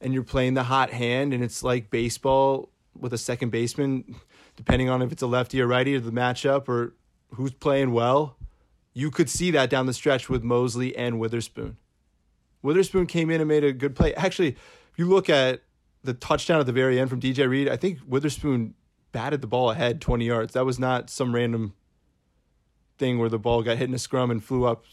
and 0.00 0.14
you're 0.14 0.22
playing 0.22 0.54
the 0.54 0.64
hot 0.64 0.90
hand, 0.90 1.34
and 1.34 1.42
it's 1.42 1.62
like 1.62 1.90
baseball 1.90 2.68
with 2.98 3.12
a 3.12 3.18
second 3.18 3.50
baseman, 3.50 4.16
depending 4.54 4.88
on 4.88 5.02
if 5.02 5.10
it's 5.10 5.22
a 5.22 5.26
lefty 5.26 5.60
or 5.60 5.66
righty 5.66 5.96
or 5.96 6.00
the 6.00 6.12
matchup 6.12 6.68
or 6.68 6.94
who's 7.34 7.52
playing 7.52 7.92
well. 7.92 8.36
You 8.94 9.10
could 9.10 9.28
see 9.28 9.50
that 9.50 9.68
down 9.68 9.86
the 9.86 9.92
stretch 9.92 10.28
with 10.28 10.42
Moseley 10.42 10.96
and 10.96 11.18
Witherspoon. 11.18 11.76
Witherspoon 12.62 13.06
came 13.06 13.30
in 13.30 13.40
and 13.40 13.48
made 13.48 13.64
a 13.64 13.72
good 13.72 13.94
play. 13.94 14.14
Actually, 14.14 14.50
if 14.50 14.92
you 14.96 15.06
look 15.06 15.28
at 15.28 15.62
the 16.02 16.14
touchdown 16.14 16.60
at 16.60 16.66
the 16.66 16.72
very 16.72 16.98
end 16.98 17.10
from 17.10 17.20
DJ 17.20 17.48
Reed, 17.48 17.68
I 17.68 17.76
think 17.76 17.98
Witherspoon 18.06 18.74
batted 19.16 19.40
the 19.40 19.46
ball 19.46 19.70
ahead 19.70 19.98
20 20.02 20.26
yards. 20.26 20.52
That 20.52 20.66
was 20.66 20.78
not 20.78 21.08
some 21.08 21.34
random 21.34 21.72
thing 22.98 23.18
where 23.18 23.30
the 23.30 23.38
ball 23.38 23.62
got 23.62 23.78
hit 23.78 23.88
in 23.88 23.94
a 23.94 23.98
scrum 23.98 24.30
and 24.30 24.44
flew 24.44 24.66
up. 24.66 24.84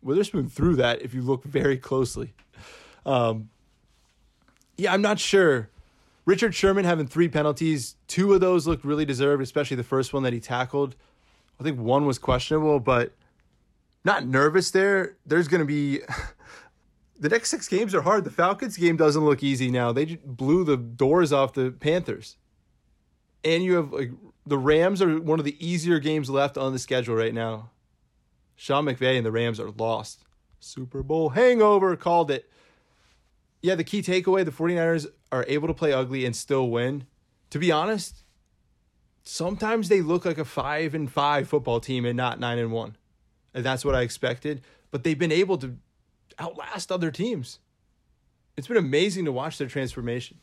Witherspoon 0.00 0.48
threw 0.48 0.76
that 0.76 1.02
if 1.02 1.12
you 1.12 1.20
look 1.20 1.42
very 1.42 1.76
closely. 1.78 2.32
Um, 3.04 3.50
yeah, 4.76 4.92
I'm 4.92 5.02
not 5.02 5.18
sure. 5.18 5.68
Richard 6.26 6.54
Sherman 6.54 6.84
having 6.84 7.08
three 7.08 7.26
penalties, 7.26 7.96
two 8.06 8.32
of 8.32 8.40
those 8.40 8.68
looked 8.68 8.84
really 8.84 9.04
deserved, 9.04 9.42
especially 9.42 9.76
the 9.76 9.82
first 9.82 10.12
one 10.12 10.22
that 10.22 10.32
he 10.32 10.38
tackled. 10.38 10.94
I 11.58 11.64
think 11.64 11.80
one 11.80 12.06
was 12.06 12.20
questionable, 12.20 12.78
but 12.78 13.10
not 14.04 14.24
nervous 14.28 14.70
there. 14.70 15.16
There's 15.26 15.48
going 15.48 15.58
to 15.58 15.66
be 15.66 16.02
the 17.18 17.28
next 17.28 17.50
six 17.50 17.66
games 17.66 17.96
are 17.96 18.02
hard. 18.02 18.22
The 18.22 18.30
Falcons 18.30 18.76
game 18.76 18.96
doesn't 18.96 19.24
look 19.24 19.42
easy 19.42 19.72
now. 19.72 19.90
They 19.90 20.20
blew 20.24 20.62
the 20.62 20.76
doors 20.76 21.32
off 21.32 21.54
the 21.54 21.72
Panthers. 21.72 22.36
And 23.44 23.64
you 23.64 23.74
have 23.74 23.92
like 23.92 24.10
the 24.46 24.58
Rams 24.58 25.02
are 25.02 25.20
one 25.20 25.38
of 25.38 25.44
the 25.44 25.56
easier 25.64 25.98
games 25.98 26.30
left 26.30 26.56
on 26.56 26.72
the 26.72 26.78
schedule 26.78 27.14
right 27.14 27.34
now. 27.34 27.70
Sean 28.56 28.84
McVay 28.84 29.16
and 29.16 29.26
the 29.26 29.32
Rams 29.32 29.58
are 29.58 29.70
lost. 29.70 30.24
Super 30.60 31.02
Bowl 31.02 31.30
hangover 31.30 31.96
called 31.96 32.30
it. 32.30 32.48
Yeah, 33.60 33.74
the 33.74 33.84
key 33.84 34.02
takeaway 34.02 34.44
the 34.44 34.50
49ers 34.50 35.06
are 35.30 35.44
able 35.48 35.68
to 35.68 35.74
play 35.74 35.92
ugly 35.92 36.24
and 36.24 36.34
still 36.34 36.70
win. 36.70 37.06
To 37.50 37.58
be 37.58 37.72
honest, 37.72 38.22
sometimes 39.22 39.88
they 39.88 40.00
look 40.00 40.24
like 40.24 40.38
a 40.38 40.44
5 40.44 40.94
and 40.94 41.10
5 41.10 41.48
football 41.48 41.80
team 41.80 42.04
and 42.04 42.16
not 42.16 42.40
9 42.40 42.58
and 42.58 42.72
1. 42.72 42.96
And 43.54 43.64
that's 43.64 43.84
what 43.84 43.94
I 43.94 44.02
expected, 44.02 44.62
but 44.90 45.04
they've 45.04 45.18
been 45.18 45.32
able 45.32 45.58
to 45.58 45.76
outlast 46.38 46.90
other 46.90 47.10
teams. 47.10 47.58
It's 48.56 48.66
been 48.66 48.76
amazing 48.76 49.24
to 49.26 49.32
watch 49.32 49.58
their 49.58 49.68
transformation. 49.68 50.38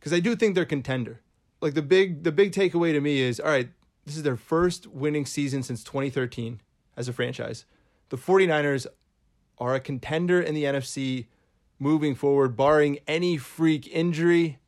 Cuz 0.00 0.12
I 0.12 0.20
do 0.20 0.36
think 0.36 0.54
they're 0.54 0.64
contender. 0.64 1.20
Like 1.60 1.74
the 1.74 1.82
big 1.82 2.22
the 2.22 2.32
big 2.32 2.52
takeaway 2.52 2.92
to 2.92 3.00
me 3.00 3.20
is 3.20 3.40
all 3.40 3.50
right, 3.50 3.70
this 4.04 4.16
is 4.16 4.22
their 4.22 4.36
first 4.36 4.86
winning 4.86 5.26
season 5.26 5.62
since 5.62 5.82
2013 5.84 6.60
as 6.96 7.08
a 7.08 7.12
franchise. 7.12 7.64
The 8.08 8.16
49ers 8.16 8.86
are 9.58 9.74
a 9.74 9.80
contender 9.80 10.40
in 10.40 10.54
the 10.54 10.64
NFC 10.64 11.26
moving 11.78 12.14
forward, 12.14 12.56
barring 12.56 12.98
any 13.06 13.36
freak 13.36 13.88
injury, 13.88 14.58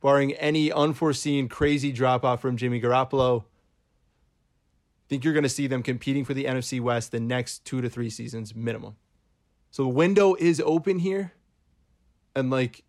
barring 0.00 0.32
any 0.34 0.70
unforeseen 0.70 1.48
crazy 1.48 1.92
drop 1.92 2.24
off 2.24 2.40
from 2.40 2.56
Jimmy 2.56 2.80
Garoppolo. 2.80 3.42
I 3.42 3.44
think 5.08 5.24
you're 5.24 5.34
going 5.34 5.42
to 5.42 5.48
see 5.48 5.66
them 5.66 5.82
competing 5.82 6.24
for 6.24 6.34
the 6.34 6.44
NFC 6.44 6.80
West 6.80 7.12
the 7.12 7.20
next 7.20 7.64
two 7.64 7.80
to 7.80 7.88
three 7.88 8.10
seasons 8.10 8.54
minimum. 8.54 8.96
So 9.70 9.82
the 9.84 9.88
window 9.88 10.34
is 10.34 10.62
open 10.64 10.98
here. 10.98 11.32
And 12.34 12.50
like 12.50 12.84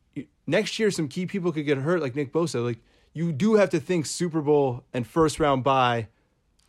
next 0.45 0.79
year, 0.79 0.91
some 0.91 1.07
key 1.07 1.25
people 1.25 1.51
could 1.51 1.65
get 1.65 1.77
hurt, 1.77 2.01
like 2.01 2.15
Nick 2.15 2.31
Bosa. 2.31 2.63
Like 2.63 2.79
you 3.13 3.31
do 3.31 3.55
have 3.55 3.69
to 3.71 3.79
think 3.79 4.05
Super 4.05 4.41
Bowl 4.41 4.83
and 4.93 5.05
first 5.05 5.39
round 5.39 5.63
bye 5.63 6.07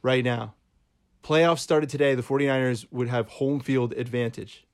right 0.03 0.25
now. 0.25 0.55
Playoffs 1.23 1.59
started 1.61 1.91
today. 1.91 2.15
The 2.15 2.23
49ers 2.23 2.87
would 2.91 3.09
have 3.09 3.29
home 3.29 3.61
field 3.61 3.93
advantage. 3.93 4.67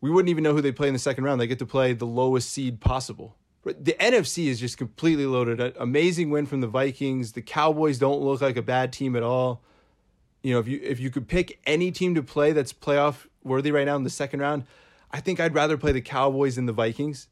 We 0.00 0.10
wouldn't 0.10 0.30
even 0.30 0.42
know 0.42 0.52
who 0.52 0.60
they 0.60 0.72
play 0.72 0.88
in 0.88 0.94
the 0.94 0.98
second 0.98 1.24
round. 1.24 1.40
They 1.40 1.46
get 1.46 1.60
to 1.60 1.66
play 1.66 1.92
the 1.92 2.06
lowest 2.06 2.50
seed 2.50 2.80
possible. 2.80 3.36
The 3.64 3.94
NFC 4.00 4.46
is 4.46 4.58
just 4.58 4.76
completely 4.76 5.26
loaded. 5.26 5.60
An 5.60 5.72
amazing 5.78 6.30
win 6.30 6.46
from 6.46 6.60
the 6.60 6.66
Vikings. 6.66 7.32
The 7.32 7.42
Cowboys 7.42 7.98
don't 7.98 8.20
look 8.20 8.40
like 8.40 8.56
a 8.56 8.62
bad 8.62 8.92
team 8.92 9.14
at 9.14 9.22
all. 9.22 9.62
You 10.42 10.54
know, 10.54 10.58
if 10.58 10.66
you 10.66 10.80
if 10.82 10.98
you 10.98 11.10
could 11.10 11.28
pick 11.28 11.60
any 11.64 11.92
team 11.92 12.16
to 12.16 12.22
play 12.24 12.50
that's 12.50 12.72
playoff 12.72 13.28
worthy 13.44 13.70
right 13.70 13.86
now 13.86 13.94
in 13.94 14.02
the 14.02 14.10
second 14.10 14.40
round, 14.40 14.64
I 15.12 15.20
think 15.20 15.38
I'd 15.38 15.54
rather 15.54 15.76
play 15.76 15.92
the 15.92 16.00
Cowboys 16.00 16.56
than 16.56 16.66
the 16.66 16.72
Vikings. 16.72 17.28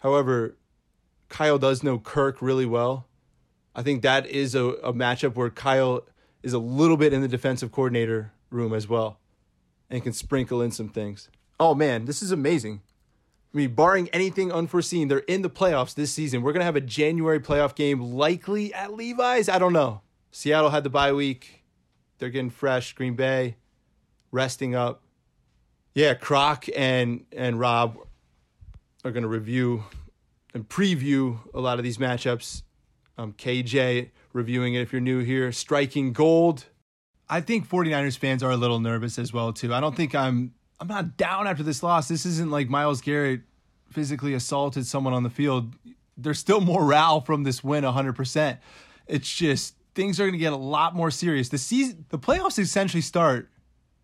However, 0.00 0.56
Kyle 1.28 1.58
does 1.58 1.84
know 1.84 2.00
Kirk 2.00 2.42
really 2.42 2.66
well. 2.66 3.06
I 3.74 3.82
think 3.82 4.02
that 4.02 4.26
is 4.26 4.54
a, 4.54 4.64
a 4.64 4.92
matchup 4.92 5.34
where 5.34 5.50
Kyle 5.50 6.06
is 6.42 6.52
a 6.52 6.58
little 6.58 6.96
bit 6.96 7.12
in 7.12 7.20
the 7.20 7.28
defensive 7.28 7.70
coordinator 7.72 8.32
room 8.50 8.72
as 8.74 8.88
well 8.88 9.18
and 9.88 10.02
can 10.02 10.12
sprinkle 10.12 10.62
in 10.62 10.70
some 10.70 10.88
things. 10.88 11.28
Oh 11.58 11.74
man, 11.74 12.04
this 12.04 12.22
is 12.22 12.32
amazing. 12.32 12.80
I 13.52 13.56
mean, 13.56 13.74
barring 13.74 14.08
anything 14.10 14.52
unforeseen, 14.52 15.08
they're 15.08 15.18
in 15.18 15.42
the 15.42 15.50
playoffs 15.50 15.94
this 15.94 16.12
season. 16.12 16.42
We're 16.42 16.52
going 16.52 16.60
to 16.60 16.66
have 16.66 16.76
a 16.76 16.80
January 16.80 17.40
playoff 17.40 17.74
game, 17.74 18.00
likely 18.00 18.72
at 18.72 18.94
Levi's. 18.94 19.48
I 19.48 19.58
don't 19.58 19.72
know. 19.72 20.02
Seattle 20.30 20.70
had 20.70 20.84
the 20.84 20.90
bye 20.90 21.12
week. 21.12 21.64
They're 22.18 22.30
getting 22.30 22.50
fresh. 22.50 22.92
Green 22.92 23.14
Bay 23.14 23.56
resting 24.30 24.74
up. 24.74 25.02
Yeah, 25.94 26.14
Croc 26.14 26.66
and 26.76 27.24
and 27.32 27.58
Rob 27.58 27.98
are 29.04 29.10
going 29.10 29.24
to 29.24 29.28
review 29.28 29.84
and 30.54 30.68
preview 30.68 31.38
a 31.52 31.60
lot 31.60 31.78
of 31.78 31.84
these 31.84 31.98
matchups. 31.98 32.62
Um, 33.20 33.34
KJ 33.34 34.10
reviewing 34.32 34.74
it 34.74 34.80
if 34.80 34.92
you're 34.92 35.00
new 35.00 35.18
here. 35.18 35.52
Striking 35.52 36.12
gold. 36.12 36.64
I 37.28 37.42
think 37.42 37.68
49ers 37.68 38.16
fans 38.16 38.42
are 38.42 38.50
a 38.50 38.56
little 38.56 38.80
nervous 38.80 39.18
as 39.18 39.32
well 39.32 39.52
too. 39.52 39.74
I 39.74 39.80
don't 39.80 39.94
think 39.94 40.14
I'm 40.14 40.54
I'm 40.80 40.88
not 40.88 41.18
down 41.18 41.46
after 41.46 41.62
this 41.62 41.82
loss. 41.82 42.08
This 42.08 42.24
isn't 42.24 42.50
like 42.50 42.70
Myles 42.70 43.02
Garrett 43.02 43.42
physically 43.90 44.32
assaulted 44.32 44.86
someone 44.86 45.12
on 45.12 45.22
the 45.22 45.30
field. 45.30 45.74
There's 46.16 46.38
still 46.38 46.60
morale 46.60 47.20
from 47.20 47.42
this 47.42 47.62
win 47.62 47.84
100%. 47.84 48.58
It's 49.06 49.30
just 49.30 49.74
things 49.94 50.18
are 50.18 50.24
going 50.24 50.32
to 50.32 50.38
get 50.38 50.54
a 50.54 50.56
lot 50.56 50.94
more 50.94 51.10
serious. 51.10 51.50
The 51.50 51.58
season 51.58 52.06
the 52.08 52.18
playoffs 52.18 52.58
essentially 52.58 53.02
start 53.02 53.50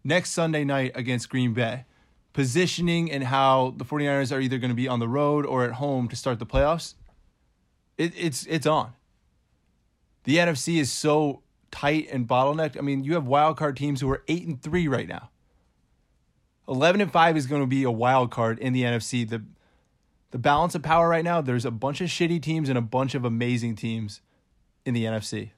next 0.05 0.33
Sunday 0.33 0.65
night 0.65 0.93
against 0.95 1.31
Green 1.31 1.55
Bay. 1.55 1.87
Positioning 2.35 3.11
and 3.11 3.25
how 3.25 3.73
the 3.79 3.85
49ers 3.87 4.31
are 4.31 4.41
either 4.41 4.59
going 4.59 4.71
to 4.71 4.77
be 4.77 4.89
on 4.89 4.99
the 4.99 5.09
road 5.09 5.47
or 5.47 5.65
at 5.65 5.73
home 5.73 6.07
to 6.09 6.17
start 6.17 6.39
the 6.39 6.45
playoffs. 6.45 6.95
It, 7.97 8.13
it's 8.15 8.45
it's 8.45 8.67
on. 8.67 8.93
The 10.27 10.39
NFC 10.39 10.81
is 10.81 10.91
so 10.91 11.43
tight 11.71 12.09
and 12.11 12.27
bottlenecked. 12.27 12.77
I 12.77 12.81
mean, 12.81 13.05
you 13.05 13.15
have 13.15 13.27
wild 13.27 13.57
card 13.57 13.77
teams 13.77 14.01
who 14.01 14.11
are 14.11 14.25
8 14.27 14.47
and 14.47 14.61
3 14.61 14.89
right 14.89 15.09
now. 15.09 15.31
11 16.69 17.01
and 17.01 17.13
5 17.13 17.37
is 17.37 17.47
going 17.47 17.63
to 17.63 17.67
be 17.67 17.85
a 17.85 17.93
wild 17.93 18.33
card 18.33 18.59
in 18.59 18.73
the 18.73 18.83
NFC. 18.83 19.27
The 19.29 19.45
the 20.33 20.39
balance 20.39 20.75
of 20.75 20.83
power 20.83 21.09
right 21.09 21.25
now, 21.25 21.41
there's 21.41 21.65
a 21.65 21.71
bunch 21.71 22.01
of 22.01 22.09
shitty 22.09 22.43
teams 22.43 22.69
and 22.69 22.77
a 22.77 22.83
bunch 22.83 23.15
of 23.15 23.25
amazing 23.25 23.77
teams 23.77 24.21
in 24.85 24.93
the 24.93 25.05
NFC. 25.05 25.53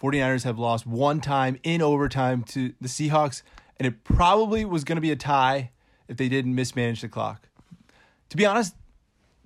49ers 0.00 0.44
have 0.44 0.58
lost 0.58 0.86
one 0.86 1.20
time 1.20 1.58
in 1.64 1.82
overtime 1.82 2.44
to 2.44 2.72
the 2.80 2.88
Seahawks, 2.88 3.42
and 3.76 3.86
it 3.86 4.04
probably 4.04 4.64
was 4.64 4.84
going 4.84 4.96
to 4.96 5.02
be 5.02 5.10
a 5.10 5.16
tie 5.16 5.72
if 6.06 6.16
they 6.16 6.28
didn't 6.28 6.54
mismanage 6.54 7.00
the 7.00 7.08
clock. 7.08 7.48
To 8.30 8.36
be 8.36 8.46
honest, 8.46 8.76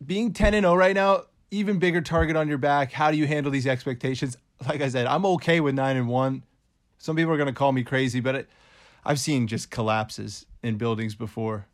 being 0.04 0.34
10 0.34 0.52
and 0.52 0.64
0 0.64 0.76
right 0.76 0.94
now, 0.94 1.22
even 1.50 1.78
bigger 1.78 2.02
target 2.02 2.36
on 2.36 2.46
your 2.46 2.58
back. 2.58 2.92
How 2.92 3.10
do 3.10 3.16
you 3.16 3.26
handle 3.26 3.50
these 3.50 3.66
expectations? 3.66 4.36
Like 4.66 4.80
I 4.80 4.88
said, 4.88 5.06
I'm 5.06 5.26
okay 5.26 5.60
with 5.60 5.74
9 5.74 5.96
and 5.96 6.08
1. 6.08 6.42
Some 6.98 7.16
people 7.16 7.32
are 7.32 7.36
going 7.36 7.46
to 7.46 7.52
call 7.52 7.72
me 7.72 7.82
crazy, 7.82 8.20
but 8.20 8.34
it, 8.34 8.48
I've 9.04 9.20
seen 9.20 9.46
just 9.46 9.70
collapses 9.70 10.46
in 10.62 10.76
buildings 10.78 11.14
before 11.14 11.66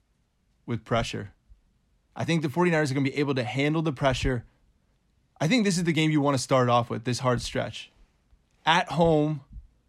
with 0.66 0.84
pressure. 0.84 1.32
I 2.14 2.24
think 2.24 2.42
the 2.42 2.48
49ers 2.48 2.90
are 2.90 2.94
going 2.94 3.04
to 3.04 3.10
be 3.10 3.16
able 3.16 3.34
to 3.36 3.44
handle 3.44 3.82
the 3.82 3.92
pressure. 3.92 4.44
I 5.40 5.48
think 5.48 5.64
this 5.64 5.78
is 5.78 5.84
the 5.84 5.92
game 5.92 6.10
you 6.10 6.20
want 6.20 6.36
to 6.36 6.42
start 6.42 6.68
off 6.68 6.90
with, 6.90 7.04
this 7.04 7.20
hard 7.20 7.40
stretch. 7.40 7.90
At 8.66 8.90
home, 8.92 9.42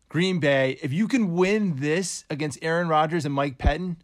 Green 0.10 0.40
Bay, 0.40 0.78
if 0.82 0.94
you 0.94 1.08
can 1.08 1.34
win 1.34 1.78
this 1.78 2.24
against 2.30 2.60
Aaron 2.62 2.88
Rodgers 2.88 3.26
and 3.26 3.34
Mike 3.34 3.58
Pettine, 3.58 3.98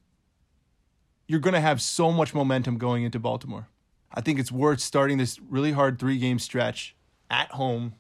you're 1.27 1.39
going 1.39 1.53
to 1.53 1.61
have 1.61 1.81
so 1.81 2.11
much 2.11 2.33
momentum 2.33 2.77
going 2.77 3.03
into 3.03 3.19
Baltimore. 3.19 3.67
I 4.11 4.21
think 4.21 4.39
it's 4.39 4.51
worth 4.51 4.79
starting 4.79 5.19
this 5.19 5.39
really 5.39 5.71
hard 5.71 5.99
three 5.99 6.17
game 6.17 6.39
stretch 6.39 6.95
at 7.29 7.51
home, 7.51 7.93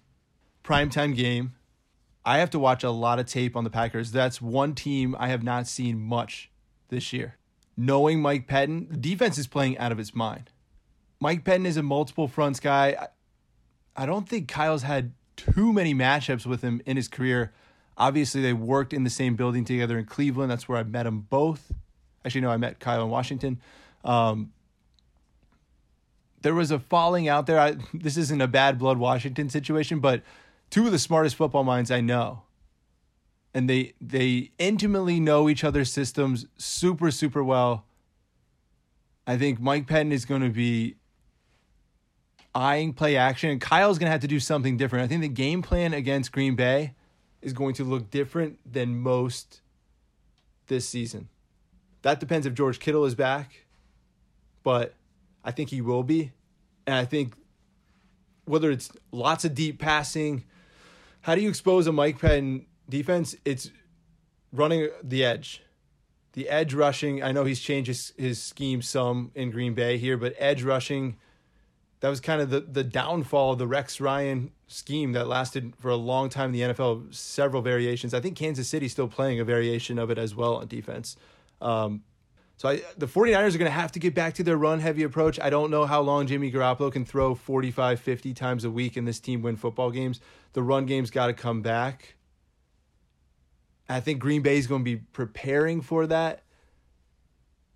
primetime 0.63 1.15
game. 1.15 1.53
I 2.25 2.39
have 2.39 2.49
to 2.51 2.59
watch 2.59 2.83
a 2.83 2.91
lot 2.91 3.19
of 3.19 3.25
tape 3.25 3.55
on 3.55 3.63
the 3.63 3.69
Packers. 3.69 4.11
That's 4.11 4.41
one 4.41 4.75
team 4.75 5.15
I 5.17 5.29
have 5.29 5.43
not 5.43 5.67
seen 5.67 5.99
much 5.99 6.49
this 6.89 7.13
year. 7.13 7.37
Knowing 7.75 8.21
Mike 8.21 8.47
Pettine, 8.47 8.89
the 8.89 8.97
defense 8.97 9.37
is 9.37 9.47
playing 9.47 9.77
out 9.77 9.91
of 9.91 9.99
its 9.99 10.13
mind. 10.13 10.51
Mike 11.19 11.43
Pettine 11.43 11.65
is 11.65 11.77
a 11.77 11.83
multiple 11.83 12.27
fronts 12.27 12.59
guy. 12.59 13.07
I 13.95 14.05
don't 14.05 14.27
think 14.27 14.47
Kyle's 14.47 14.83
had 14.83 15.13
too 15.35 15.71
many 15.73 15.93
matchups 15.93 16.45
with 16.45 16.61
him 16.61 16.81
in 16.85 16.97
his 16.97 17.07
career. 17.07 17.53
Obviously, 17.97 18.41
they 18.41 18.53
worked 18.53 18.93
in 18.93 19.03
the 19.03 19.09
same 19.09 19.35
building 19.35 19.65
together 19.65 19.97
in 19.97 20.05
Cleveland. 20.05 20.51
That's 20.51 20.67
where 20.69 20.77
I 20.77 20.83
met 20.83 21.03
them 21.03 21.27
both. 21.29 21.71
Actually, 22.25 22.41
no, 22.41 22.49
I 22.49 22.57
met 22.57 22.79
Kyle 22.79 23.03
in 23.03 23.09
Washington. 23.09 23.61
Um, 24.03 24.51
there 26.41 26.53
was 26.53 26.71
a 26.71 26.79
falling 26.79 27.27
out 27.27 27.45
there. 27.45 27.59
I, 27.59 27.77
this 27.93 28.17
isn't 28.17 28.41
a 28.41 28.47
bad 28.47 28.77
blood 28.77 28.97
Washington 28.97 29.49
situation, 29.49 29.99
but 29.99 30.21
two 30.69 30.85
of 30.85 30.91
the 30.91 30.99
smartest 30.99 31.35
football 31.35 31.63
minds 31.63 31.91
I 31.91 32.01
know 32.01 32.43
and 33.53 33.69
they 33.69 33.93
they 33.99 34.51
intimately 34.57 35.19
know 35.19 35.49
each 35.49 35.63
other's 35.63 35.91
systems 35.91 36.45
super 36.57 37.11
super 37.11 37.43
well. 37.43 37.85
I 39.25 39.37
think 39.37 39.59
Mike 39.59 39.87
Pettine 39.87 40.11
is 40.11 40.25
going 40.25 40.41
to 40.41 40.49
be 40.49 40.95
eyeing 42.55 42.93
play 42.93 43.15
action, 43.15 43.49
and 43.49 43.61
Kyle's 43.61 43.99
going 43.99 44.07
to 44.07 44.11
have 44.11 44.21
to 44.21 44.27
do 44.27 44.39
something 44.39 44.77
different. 44.77 45.05
I 45.05 45.07
think 45.07 45.21
the 45.21 45.27
game 45.27 45.61
plan 45.61 45.93
against 45.93 46.31
Green 46.31 46.55
Bay 46.55 46.93
is 47.41 47.53
going 47.53 47.73
to 47.75 47.83
look 47.83 48.09
different 48.09 48.59
than 48.71 48.97
most 48.97 49.61
this 50.67 50.87
season. 50.87 51.29
That 52.01 52.19
depends 52.19 52.47
if 52.47 52.53
George 52.53 52.79
Kittle 52.79 53.05
is 53.05 53.13
back, 53.13 53.65
but 54.63 54.95
I 55.43 55.51
think 55.51 55.69
he 55.69 55.81
will 55.81 56.03
be. 56.03 56.31
And 56.87 56.95
I 56.95 57.05
think 57.05 57.35
whether 58.45 58.71
it's 58.71 58.91
lots 59.11 59.45
of 59.45 59.53
deep 59.53 59.79
passing, 59.79 60.43
how 61.29 61.35
do 61.35 61.41
you 61.41 61.49
expose 61.49 61.85
a 61.85 61.91
Mike 61.91 62.17
Pettine 62.17 62.65
defense? 62.89 63.35
It's 63.45 63.69
running 64.51 64.89
the 65.03 65.23
edge. 65.23 65.61
The 66.33 66.49
edge 66.49 66.73
rushing, 66.73 67.21
I 67.21 67.31
know 67.31 67.43
he's 67.43 67.59
changed 67.59 67.87
his, 67.87 68.13
his 68.17 68.41
scheme 68.41 68.81
some 68.81 69.29
in 69.35 69.51
Green 69.51 69.75
Bay 69.75 69.99
here, 69.99 70.17
but 70.17 70.33
edge 70.39 70.63
rushing, 70.63 71.17
that 71.99 72.09
was 72.09 72.19
kind 72.19 72.41
of 72.41 72.49
the, 72.49 72.61
the 72.61 72.83
downfall 72.83 73.51
of 73.51 73.59
the 73.59 73.67
Rex 73.67 74.01
Ryan 74.01 74.49
scheme 74.65 75.11
that 75.11 75.27
lasted 75.27 75.75
for 75.77 75.91
a 75.91 75.95
long 75.95 76.29
time 76.29 76.47
in 76.47 76.53
the 76.53 76.73
NFL, 76.73 77.13
several 77.13 77.61
variations. 77.61 78.15
I 78.15 78.21
think 78.21 78.35
Kansas 78.35 78.67
City's 78.67 78.93
still 78.93 79.07
playing 79.07 79.39
a 79.39 79.45
variation 79.45 79.99
of 79.99 80.09
it 80.09 80.17
as 80.17 80.33
well 80.33 80.55
on 80.55 80.65
defense. 80.65 81.15
Um, 81.61 82.01
so 82.59 82.67
I, 82.67 82.81
the 82.97 83.05
49ers 83.05 83.55
are 83.55 83.57
going 83.57 83.59
to 83.59 83.69
have 83.69 83.93
to 83.93 83.99
get 83.99 84.13
back 84.13 84.33
to 84.33 84.43
their 84.43 84.57
run 84.57 84.81
heavy 84.81 85.03
approach. 85.03 85.39
I 85.39 85.49
don't 85.49 85.71
know 85.71 85.85
how 85.85 86.01
long 86.01 86.27
Jimmy 86.27 86.51
Garoppolo 86.51 86.91
can 86.91 87.05
throw 87.05 87.33
45, 87.33 88.01
50 88.01 88.33
times 88.33 88.65
a 88.65 88.69
week 88.69 88.97
and 88.97 89.07
this 89.07 89.17
team 89.17 89.41
win 89.41 89.55
football 89.55 89.91
games. 89.91 90.19
The 90.51 90.61
run 90.61 90.85
game's 90.85 91.09
got 91.09 91.27
to 91.27 91.33
come 91.33 91.61
back. 91.61 92.15
I 93.87 94.01
think 94.01 94.19
Green 94.19 94.41
Bay 94.41 94.57
is 94.57 94.67
going 94.67 94.81
to 94.81 94.83
be 94.83 94.97
preparing 94.97 95.79
for 95.79 96.05
that. 96.07 96.41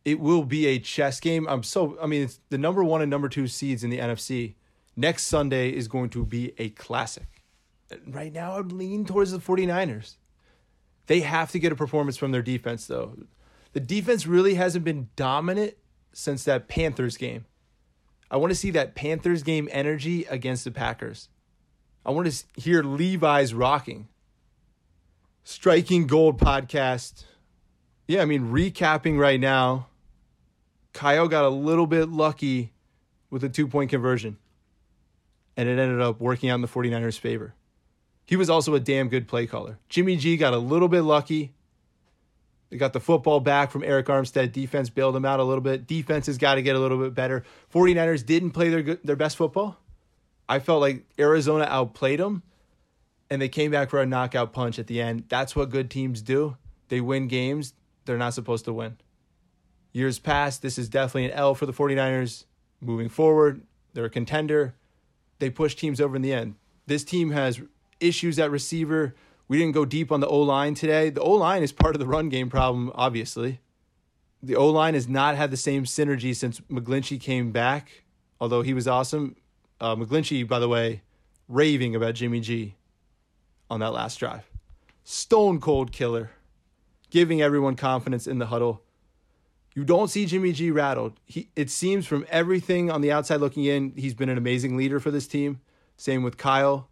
It 0.04 0.19
will 0.19 0.43
be 0.43 0.65
a 0.65 0.80
chess 0.80 1.22
game. 1.22 1.48
I'm 1.48 1.63
so, 1.63 1.98
I 2.02 2.06
mean, 2.06 2.24
it's 2.24 2.41
the 2.50 2.58
number 2.58 2.84
one 2.84 3.02
and 3.02 3.10
number 3.10 3.30
two 3.30 3.48
seeds 3.48 3.86
in 3.86 3.89
the 3.89 4.00
NFC. 4.00 4.56
Next 4.98 5.28
Sunday 5.28 5.69
is 5.69 5.88
going 5.88 6.10
to 6.10 6.26
be 6.26 6.56
a 6.58 6.72
classic. 6.72 7.41
Right 8.06 8.34
now, 8.34 8.58
I'm 8.58 8.67
leaning 8.67 9.06
towards 9.06 9.32
the 9.32 9.39
49ers. 9.39 10.17
They 11.08 11.22
have 11.22 11.52
to 11.52 11.60
get 11.60 11.72
a 11.72 11.76
performance 11.78 12.17
from 12.17 12.32
their 12.32 12.41
defense, 12.41 12.86
though. 12.86 13.15
The 13.74 13.80
defense 13.80 14.26
really 14.26 14.54
hasn't 14.56 14.86
been 14.86 15.10
dominant 15.16 15.76
since 16.14 16.44
that 16.46 16.68
Panthers 16.68 17.18
game. 17.18 17.46
I 18.30 18.38
want 18.38 18.52
to 18.52 18.56
see 18.56 18.72
that 18.72 18.96
Panthers 18.96 19.44
game 19.44 19.68
energy 19.72 20.26
against 20.26 20.64
the 20.64 20.72
Packers. 20.72 21.30
I 22.06 22.12
want 22.12 22.32
to 22.32 22.46
hear 22.62 22.84
Levi's 22.84 23.54
rocking. 23.54 24.08
Striking 25.44 26.08
Gold 26.08 26.40
podcast. 26.40 27.26
Yeah, 28.08 28.22
I 28.22 28.26
mean, 28.26 28.52
recapping 28.52 29.18
right 29.18 29.40
now, 29.40 29.88
Kyle 30.94 31.28
got 31.28 31.46
a 31.46 31.50
little 31.50 31.88
bit 31.88 32.10
lucky 32.10 32.74
with 33.30 33.44
a 33.44 33.50
two 33.50 33.68
point 33.68 33.90
conversion, 33.90 34.38
and 35.58 35.68
it 35.68 35.80
ended 35.80 36.02
up 36.02 36.20
working 36.20 36.50
out 36.50 36.56
in 36.56 36.62
the 36.62 36.68
49ers' 36.68 37.20
favor. 37.20 37.56
He 38.26 38.36
was 38.36 38.50
also 38.50 38.74
a 38.76 38.80
damn 38.80 39.10
good 39.10 39.28
play 39.28 39.48
caller. 39.48 39.80
Jimmy 39.90 40.16
G 40.16 40.38
got 40.38 40.54
a 40.54 40.58
little 40.58 40.88
bit 40.88 41.02
lucky. 41.02 41.54
They 42.74 42.80
got 42.80 42.94
the 42.94 43.00
football 43.00 43.40
back 43.40 43.70
from 43.70 43.84
Arik 43.84 44.06
Armstead. 44.06 44.52
Defense 44.52 44.90
bailed 44.90 45.14
them 45.14 45.26
out 45.26 45.40
a 45.40 45.44
little 45.44 45.62
bit. 45.62 45.86
Defense 45.86 46.26
has 46.26 46.40
got 46.40 46.56
to 46.56 46.64
get 46.64 46.76
a 46.76 46.80
little 46.80 46.98
bit 46.98 47.14
better. 47.14 47.44
49ers 47.72 48.26
didn't 48.26 48.50
play 48.50 48.70
their 48.70 48.96
their 49.04 49.16
best 49.16 49.38
football. 49.38 49.78
I 50.50 50.58
felt 50.58 50.82
like 50.82 51.06
Arizona 51.20 51.66
outplayed 51.66 52.20
them 52.20 52.42
and 53.30 53.40
they 53.40 53.48
came 53.48 53.70
back 53.70 53.92
for 53.92 54.02
a 54.02 54.08
knockout 54.08 54.54
punch 54.54 54.80
at 54.80 54.88
the 54.88 55.00
end. 55.00 55.26
That's 55.30 55.56
what 55.56 55.70
good 55.70 55.92
teams 55.92 56.24
do. 56.24 56.58
They 56.90 57.00
win 57.00 57.28
games 57.28 57.76
they're 58.06 58.18
not 58.18 58.34
supposed 58.34 58.66
to 58.66 58.74
win. 58.74 58.98
Years 59.92 60.18
past, 60.18 60.64
this 60.64 60.80
is 60.80 60.90
definitely 60.90 61.26
an 61.26 61.38
L 61.38 61.54
for 61.54 61.68
the 61.68 61.74
49ers. 61.74 62.46
Moving 62.82 63.08
forward, 63.08 63.62
they're 63.94 64.06
a 64.06 64.10
contender. 64.10 64.74
They 65.38 65.52
push 65.52 65.76
teams 65.76 66.02
over 66.02 66.16
in 66.16 66.24
the 66.24 66.34
end. 66.34 66.56
This 66.88 67.04
team 67.04 67.30
has 67.30 67.62
issues 68.00 68.40
at 68.40 68.50
receiver. 68.50 69.14
We 69.48 69.58
didn't 69.60 69.74
go 69.74 69.86
deep 69.86 70.12
on 70.12 70.20
the 70.20 70.28
O 70.28 70.40
line 70.40 70.74
today. 70.74 71.10
The 71.10 71.22
O 71.22 71.32
line 71.32 71.64
is 71.64 71.72
part 71.72 71.96
of 71.96 72.00
the 72.00 72.08
run 72.08 72.30
game 72.30 72.50
problem, 72.50 72.92
obviously. 72.96 73.60
The 74.42 74.56
O 74.56 74.70
line 74.70 74.94
has 74.94 75.08
not 75.08 75.36
had 75.36 75.52
the 75.52 75.58
same 75.58 75.86
synergy 75.86 76.36
since 76.36 76.60
McGlinchey 76.62 77.20
came 77.20 77.52
back, 77.52 78.04
although 78.40 78.62
he 78.62 78.74
was 78.74 78.88
awesome. 78.88 79.36
Uh, 79.80 79.96
McGlinchey, 79.96 80.48
by 80.48 80.60
the 80.60 80.70
way, 80.70 81.02
raving 81.48 81.96
about 81.96 82.16
Jimmy 82.16 82.40
G 82.40 82.76
on 83.70 83.80
that 83.80 83.94
last 83.94 84.18
drive. 84.18 84.50
Stone 85.04 85.60
cold 85.60 85.92
killer, 85.92 86.32
giving 87.10 87.42
everyone 87.42 87.76
confidence 87.76 88.28
in 88.28 88.40
the 88.40 88.48
huddle. 88.48 88.82
You 89.76 89.84
don't 89.84 90.10
see 90.10 90.26
Jimmy 90.26 90.52
G 90.52 90.72
rattled. 90.72 91.20
He, 91.26 91.50
it 91.56 91.70
seems 91.70 92.06
from 92.06 92.26
everything 92.30 92.92
on 92.92 93.02
the 93.02 93.12
outside 93.12 93.42
looking 93.42 93.66
in, 93.66 93.94
he's 93.96 94.14
been 94.14 94.30
an 94.30 94.38
amazing 94.38 94.78
leader 94.78 95.00
for 95.00 95.12
this 95.12 95.28
team. 95.28 95.60
Same 95.98 96.24
with 96.24 96.38
Kyle. 96.38 96.90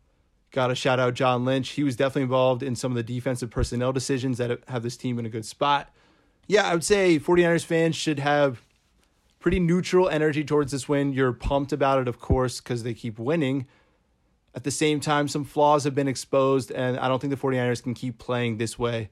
Got 0.51 0.67
to 0.67 0.75
shout 0.75 0.99
out 0.99 1.13
John 1.13 1.45
Lynch. 1.45 1.69
He 1.69 1.83
was 1.83 1.95
definitely 1.95 2.23
involved 2.23 2.61
in 2.61 2.75
some 2.75 2.91
of 2.91 2.95
the 2.95 3.03
defensive 3.03 3.49
personnel 3.49 3.93
decisions 3.93 4.37
that 4.37 4.59
have 4.67 4.83
this 4.83 4.97
team 4.97 5.17
in 5.17 5.25
a 5.25 5.29
good 5.29 5.45
spot. 5.45 5.93
Yeah, 6.47 6.67
I 6.67 6.73
would 6.73 6.83
say 6.83 7.19
49ers 7.19 7.63
fans 7.63 7.95
should 7.95 8.19
have 8.19 8.61
pretty 9.39 9.59
neutral 9.59 10.09
energy 10.09 10.43
towards 10.43 10.73
this 10.73 10.89
win. 10.89 11.13
You're 11.13 11.31
pumped 11.31 11.71
about 11.71 11.99
it, 11.99 12.07
of 12.07 12.19
course, 12.19 12.59
because 12.59 12.83
they 12.83 12.93
keep 12.93 13.17
winning. 13.17 13.65
At 14.53 14.65
the 14.65 14.71
same 14.71 14.99
time, 14.99 15.29
some 15.29 15.45
flaws 15.45 15.85
have 15.85 15.95
been 15.95 16.09
exposed, 16.09 16.71
and 16.71 16.99
I 16.99 17.07
don't 17.07 17.19
think 17.19 17.31
the 17.31 17.39
49ers 17.39 17.81
can 17.81 17.93
keep 17.93 18.17
playing 18.17 18.57
this 18.57 18.77
way 18.77 19.09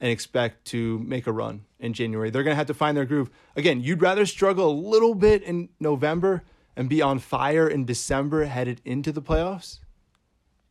and 0.00 0.12
expect 0.12 0.64
to 0.66 1.00
make 1.00 1.26
a 1.26 1.32
run 1.32 1.64
in 1.80 1.92
January. 1.92 2.30
They're 2.30 2.44
going 2.44 2.52
to 2.52 2.58
have 2.58 2.68
to 2.68 2.74
find 2.74 2.96
their 2.96 3.04
groove. 3.04 3.30
Again, 3.56 3.80
you'd 3.80 4.00
rather 4.00 4.24
struggle 4.26 4.70
a 4.70 4.72
little 4.72 5.16
bit 5.16 5.42
in 5.42 5.70
November 5.80 6.44
and 6.76 6.88
be 6.88 7.02
on 7.02 7.18
fire 7.18 7.68
in 7.68 7.84
December 7.84 8.44
headed 8.44 8.80
into 8.84 9.10
the 9.10 9.20
playoffs. 9.20 9.80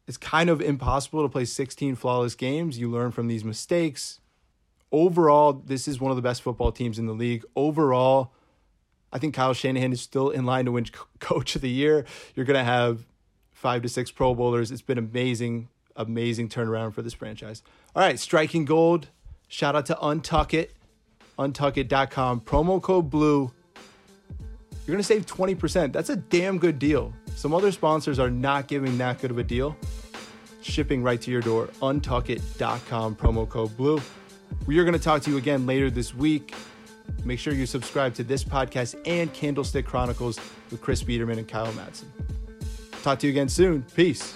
It's 0.07 0.17
kind 0.17 0.49
of 0.49 0.61
impossible 0.61 1.21
to 1.23 1.29
play 1.29 1.43
16 1.45 1.95
flawless 1.95 2.33
games. 2.33 2.79
You 2.79 2.89
learn 2.89 3.11
from 3.11 3.27
these 3.27 3.43
mistakes. 3.43 4.19
Overall, 4.91 5.51
this 5.51 5.85
is 5.87 5.99
one 5.99 6.11
of 6.11 6.15
the 6.15 6.21
best 6.21 6.41
football 6.41 6.71
teams 6.71 6.97
in 6.97 7.07
the 7.07 7.13
league. 7.13 7.43
Overall, 7.57 8.31
I 9.11 9.19
think 9.19 9.33
Kyle 9.33 9.53
Shanahan 9.53 9.91
is 9.91 10.01
still 10.01 10.29
in 10.29 10.45
line 10.45 10.65
to 10.65 10.71
win 10.71 10.85
coach 11.19 11.55
of 11.55 11.61
the 11.61 11.69
year. 11.69 12.05
You're 12.35 12.45
going 12.45 12.57
to 12.57 12.63
have 12.63 13.05
five 13.51 13.81
to 13.81 13.89
six 13.89 14.09
Pro 14.09 14.33
Bowlers. 14.33 14.71
It's 14.71 14.81
been 14.81 14.97
amazing, 14.97 15.67
amazing 15.97 16.47
turnaround 16.47 16.93
for 16.93 17.01
this 17.01 17.13
franchise. 17.13 17.61
All 17.93 18.01
right, 18.01 18.17
striking 18.17 18.63
gold. 18.63 19.09
Shout 19.49 19.75
out 19.75 19.85
to 19.87 19.95
Untuckit, 19.95 20.69
untuckit.com. 21.37 22.41
Promo 22.41 22.81
code 22.81 23.09
BLUE. 23.09 23.51
You're 24.85 24.93
going 24.93 24.99
to 24.99 25.03
save 25.03 25.25
20%. 25.25 25.91
That's 25.91 26.09
a 26.09 26.15
damn 26.15 26.59
good 26.59 26.79
deal. 26.79 27.13
Some 27.37 27.53
other 27.53 27.71
sponsors 27.71 28.17
are 28.17 28.31
not 28.31 28.67
giving 28.67 28.97
that 28.97 29.21
good 29.21 29.29
of 29.29 29.37
a 29.37 29.43
deal. 29.43 29.77
Shipping 30.63 31.03
right 31.03 31.21
to 31.21 31.29
your 31.29 31.41
door. 31.41 31.67
Untuckit.com, 31.83 33.15
promo 33.15 33.47
code 33.47 33.77
BLUE. 33.77 34.01
We 34.65 34.79
are 34.79 34.83
going 34.83 34.97
to 34.97 34.99
talk 34.99 35.21
to 35.21 35.29
you 35.29 35.37
again 35.37 35.67
later 35.67 35.91
this 35.91 36.15
week. 36.15 36.55
Make 37.25 37.37
sure 37.37 37.53
you 37.53 37.67
subscribe 37.67 38.15
to 38.15 38.23
this 38.23 38.43
podcast 38.43 38.99
and 39.05 39.31
Candlestick 39.35 39.85
Chronicles 39.85 40.39
with 40.71 40.81
Chris 40.81 41.03
Biderman 41.03 41.37
and 41.37 41.47
Kyle 41.47 41.71
Madson. 41.73 42.05
Talk 43.03 43.19
to 43.19 43.27
you 43.27 43.33
again 43.33 43.49
soon. 43.49 43.83
Peace. 43.95 44.35